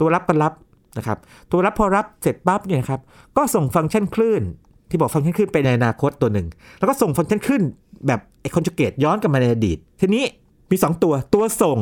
[0.00, 0.52] ตัวรับก็รับ
[0.98, 1.18] นะครับ
[1.52, 3.00] ตัวรับพอรับเสร็จปั๊บเนี่ยครับ
[3.36, 4.42] ก็ส่งฟังก์ชันคลื่น
[4.88, 6.46] ที่บอกฟังก์ชันคลื่นไปในอนาคตตัวหนึ่ง
[6.78, 7.62] แล้วก็ส่งฟังก์ชันคลื่น
[8.06, 10.24] แบบไอ้ conjugate ย้อนกลับมาในอดีต ทีนี้
[10.70, 11.78] มี 2 ตัวตัวส่ง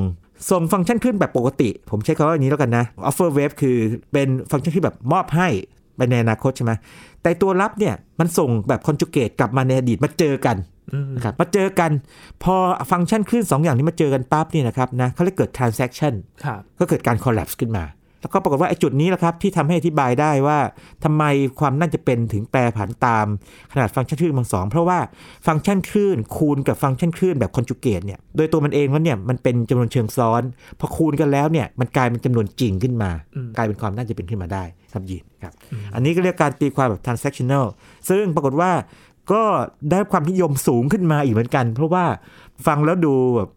[0.50, 3.76] ส่งฟังก์ชันคลื่นแบบปกติ ผมใช้คำว่าอย่างนี้แล้วกันนะ offer wave คือ
[4.12, 5.48] เป็นฟังก์ชันที่แบบมอบให้
[5.96, 6.72] ไปในอนาคตใช่ไหม
[7.22, 10.57] แต่ตัวรับเนี่ยมันส่งแบบคอนจูเกตกลับมาในอดีตมาเจอกัน
[11.16, 11.90] นะครับมาเจอกัน
[12.44, 12.54] พอ
[12.90, 16.14] ฟังก์ชันคลื่น2อย่างนี้มาเจอกันปั๊บเนี่ยนะครับนะเขาเลยเกิด transaction
[16.78, 17.85] ก็เกิดการ collapse ขึ้นมา
[18.24, 20.58] แล้วก็ปรากฏว่าไอ้จุดนี้แหละครับที่ทำให้อธิบายได้ว่า
[21.04, 21.24] ทำไม
[21.58, 23.26] ความน่าจะเป็นถึงแปรผันตาม
[23.72, 24.98] ขนาดฟังก์ชันคลื่นบางสองเพราะว่า
[25.46, 30.42] ฟังก์ชันคลื่นคูณกับฟังก์ชันคลื่นแบบคอนจูเกตเนี่ยโดยตัวมันเองแล้วเนี่ยมันเป็นจำนวนเชิงซ้อน
[30.80, 33.10] พอคูณกันแล้วเนี่ยมันกลายเป็นจำนวนจริงขึ้นมา
[33.56, 35.52] กลายเป็นความน่าจะเป็นขึ้นมาได้ครับยินครับ
[35.94, 37.66] อันนี้ก็เรียกการตีความแบบ transactional
[38.08, 38.72] ซึ่งปรากฏว่า
[39.32, 39.42] ก็
[39.90, 42.04] ได้ความนิยมสูงขึ้นมาอีกเหมือนกัน เพราะว่า
[42.66, 43.50] ฟังแล้วดูแบบ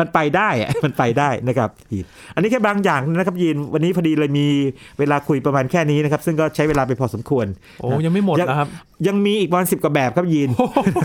[0.00, 2.04] มันไปได้อะมันไปได้นะครับยิน
[2.34, 4.46] อันนี้แค่บางอย่างนะครับยินวันนี้พอดีเลยมี
[4.98, 7.46] เวลาคุยประมาณแค่นี้นะครับ ซึ่งก็ใช้เวลาไปพอสมควร
[7.80, 8.68] โอ้ยังไม่หมดนะครับ
[9.06, 10.48] ยังมีอีกประมาณสิบกว่าแบบครับยิน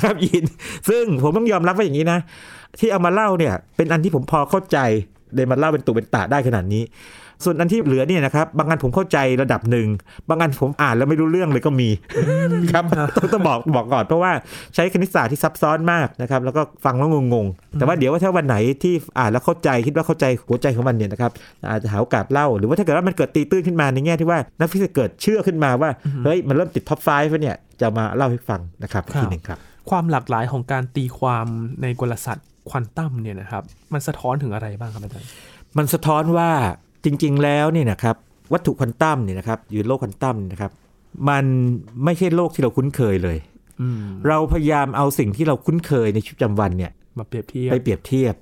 [0.03, 0.43] ครับยิน
[0.89, 2.19] ซึ่งผมต้องยอมรับว่าอย่างนี้นะ
[2.79, 4.77] ที่เอามาเล่าเนี่ย เป็นอันที่ผมพอเข้าใจ
[5.35, 6.83] เลยมาเล่าเป็นตุเป็นตะได้ขนาดนี้
[7.43, 9.87] ส่วนอันที่เหลือเนี่ยนะครับบางอันผมเข้าใจระดับหนึ่ง
[10.29, 11.89] บางอันผมอ่านแล้วไม่รู้เรื่องเลยก็มี
[12.71, 12.83] ครับ
[13.15, 14.31] ต้องต้องบอกบอกก่อนเพราะว่า
[14.75, 21.31] ใช้คณิตศาสตร์ที่ซับซ้อนมากนะครับแล้วก็ฟังแล้วงงๆ แต่ว่าเดี๋ยวว่าถ้าวันไหนที่อ่านแล้วเข้าใจคิดว่าเข้าใจหัวใจของมันเนี่ยนะครับ
[21.71, 25.89] อาจจะหาโอกาสเล่า หรือว่าถ้าเกิดว่ามันเกิดตีตื้นขึ้นมาในแง่ที่ว่านักฟิสิกส์เกิดเชื่อขึ้นมาว่า
[26.25, 31.45] เฮ้ยมันเริ่มติด top five เนี่ยจะมาเล่าให้ฟังนะครับทีหนึ่งครับ ความหลากหลายของการตีความ
[31.81, 35.27] ในกลศาสตร์ควอนตัมเนี่ยนะครับมันสะท้อนถึงอะไรบ้างครับอาจารย์
[35.77, 36.49] มันสะท้อนว่า
[37.05, 38.15] จริงๆแล้วเนี่ยนะครับ
[38.53, 40.71] วัตถุควอนตัมเนี่ยนะครับอยู่โลกควอนตัมนะครับ
[41.29, 41.45] มัน
[42.03, 43.37] ไม่ใช่โลกที่เราคุ้นเคยเลย
[44.27, 48.33] เราพยายามเอาสิ่งที่เราคุ้นเคยในชีวิตประจำวันเนี่ยมาเปรียบเทียบไปเปรียบเทียบ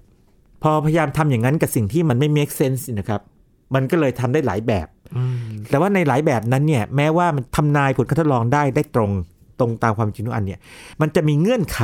[0.63, 3.21] พอพยายามทำอย่างนั้นกับสิ่งที่มันไม่ make sense นะครับ
[3.75, 4.87] มันก็เลยทำได้หลายแบบ
[5.69, 9.11] แต่ว่าในหลายแบบนั้นเนี่ยแม้ว่ามันทำนายผลการทดลองได้ได้ตรง
[9.59, 10.59] ตรงตามความจริงทุกอันเนี่ย
[11.01, 11.81] มันจะมีเงื่อนไข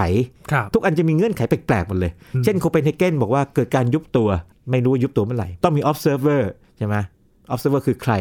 [0.74, 2.12] ทุกอันจะมีเงื่อนไขแปลกๆหมดเลย
[2.44, 4.30] เช่นโคเปนเฮเกนบอกว่าเกิดการยุบตัว
[4.72, 6.42] ไม่รู้ยุบตัวเมื่อไหร่ ต้องมี observer
[6.80, 6.96] ใช่ไหม
[7.54, 8.14] observer คือใคร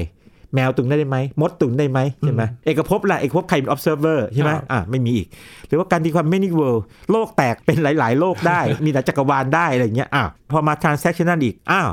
[0.54, 5.28] แมวตุงได้ไหมมดตุงได้ไหมใช่ไหมเอกภพล่ะเอกภพใครเป็น observer ใช่ไหมอ่าไม่มีอีก
[5.66, 11.88] หรือว่าการตีความ many world โลกแตกเป็นหลาย ๆ โลกได้ มีหลายจักรวาลได้อะไรเงี้ยอ่าพอมา transactional อีกอ้าว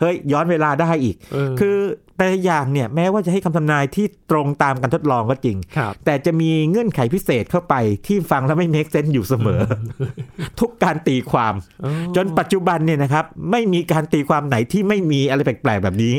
[0.00, 1.16] เฮ้ยย้อนเวลาได้อีก
[1.60, 1.76] คือ
[2.18, 5.56] แต่อย่างเนี่ยแม้ว่าจะให้คำทำนายที่ตรงตามการทดลองก็จริง
[6.04, 7.74] แต่จะมีเงื่อนไขพิเศษเข้าไป
[8.06, 9.60] ที่ฟังแล้วไม่เมคเซนต์อยู่เสมอ
[10.60, 11.54] ทุกการตีความ
[12.16, 16.14] จนปัจจุบันเนี่ยนะครับ ไม่มีการตีความไหนที่ไม่มีอะไรแปลกๆแบบนี้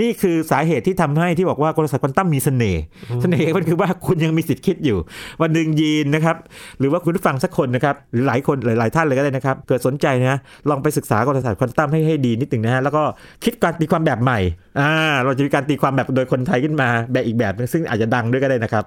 [0.00, 2.82] นี่คือสาเหตุที่ทำให้ที่บอกว่ากลศาสตร์ควอนตัมมีเสน่ห์
[3.22, 4.98] เสน่ห์มันคือว่าคุณยังมีสิทธิ์คิดอยู่
[5.42, 6.36] วันหนึ่งยีนนะครับ
[6.78, 13.02] หรือว่าคุณผู้ฟังสักคนนะครับหรือหลายคนหลายๆท่านเลยก็ได้นะครับ เกิดสนใจนะลองไปศึกษากลศาสตร์ควอนตัมให้ให้ดีนิดหนึ่งนะฮะแล้วก็
[13.44, 14.38] คิดการตีความแบบใหม่
[14.80, 14.92] อ่า
[15.26, 18.84] เราจะมีการตีความแบบโดยคนไทยขึ้นมาแบบอีกแบบนึงซึ่งอาจจะดังด้วยก็ได้นะครับ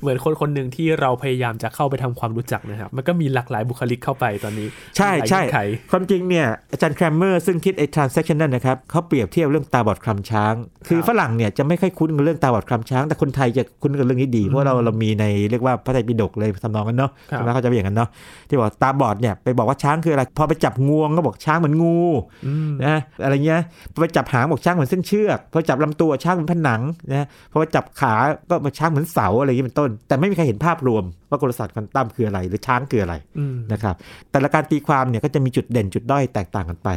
[0.00, 5.42] เหมือนคนคนหนึ่งที่เราพยายามจะเข้าไปทำความรู้จักนะครับ มันก็มีหลากหลายบุคลิกเข้าไปตอนนี้ ใช่ใช่
[5.90, 10.54] ความจริงเนี่ยอาจารย์แครมเมอร์ซึ่งคิดไอ้ transaction นั่นนะครับเขาเปรียบเทียบเรื่องตาบอดคลำช้าง
[10.88, 18.08] คือฝรั่งเนี่ยจะไม่ค่อยคุ้นกับเรื่องตาบอดคลำช้าง แต่คนไทยจะคุ้นกับเรื่องนี้ดีเพราะเราเรามีในเรียกว่าพระไตรปิฎกเลยทำนองกันเนาะใช่ไหมเขาจะเป็นอย่างนั้นเนาะ
[18.48, 21.98] ที่บอกตาบอดเนี่ยไปบอกว่าช้างคืออะไรพอไปจับงวงก็บอกช้างเหมือนงู
[22.84, 23.60] นะอะไรเงี้ย
[24.00, 26.80] ไปจับหางบอกช้างเหมือนเส้นเชือกพอจับลำตัวช้างเหมือนผนัง
[27.10, 28.14] นะพอจับขา
[28.50, 33.14] ก็มาช้างเหมือนเสาอะไรอย่างนี้เป็นต้น แต่ไม่มีใครเห็นภาพรวมว่ากลศาสตร์ควอนตัมคืออะไร หรือช้างคืออะไร
[33.72, 33.94] นะครับ
[34.30, 36.88] แต่ละการตีความเนี่ยก็จะมีจุดเด่นจุดด้อยแตกต่างกันไป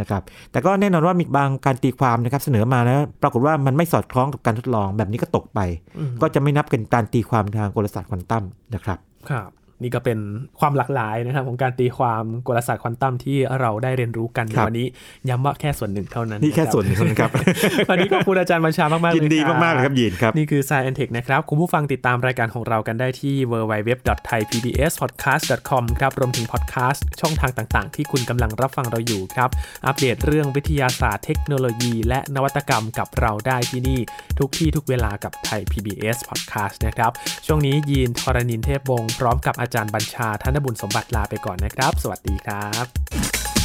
[0.00, 5.60] นะครับแต่ก็แน่นอนว่ามีบางการตีความนะครับเสนอมาแล้วปรากฏว่ามันไม่สอดคล้องกับการทดลองแบบนี้ก็ตกไป
[6.22, 8.44] ก็จะไม่นับเป็นการตีความทางกลศาสตร์ควอนตัม
[8.74, 8.98] นะครับ
[9.30, 9.48] ครับ
[9.82, 10.18] นี่ก็เป็น
[10.60, 14.86] ความหลากหลายนะครับของการตีความกลศาสตร์ควอนตัมที่เราได้เรียนรู้กันในวันนี้
[15.28, 17.30] ย้ำว่าแค่ส่วนหนึ่งเท่านั้นนี่แค่ส่วนหนึ่งครับ
[17.90, 29.50] วันนี้ขอบคุณอาจารย์บัญชามากๆเลยยินดีมากๆเลยครับยินครับ นี่คือ Science and Tech นะครับ คุณผู้ฟังติดตามรายการของเรากันได้ที่ www.thaipbspodcast.com ครับรวมถึงพอดแคสต์ช่องทางต่าง ๆ ที่คุณกำลังรับฟังเราอยู่ครับ
[29.86, 34.00] อัปเดตเรื่องวิทยาศาสตร์เทคโนโลยี และนวัตกรรมกับเราได้ที่นี่
[34.38, 37.10] ทุกที่ทุกเวลากับไทย PBS Podcast นะครับ
[37.46, 43.59] ช่วงนี้ยีนทรณินเทพวงศ์พร้อมกับอาจารย์บัญชาธนบุญสมบัติลาไปก่อนนะครับ สวัสดีครับ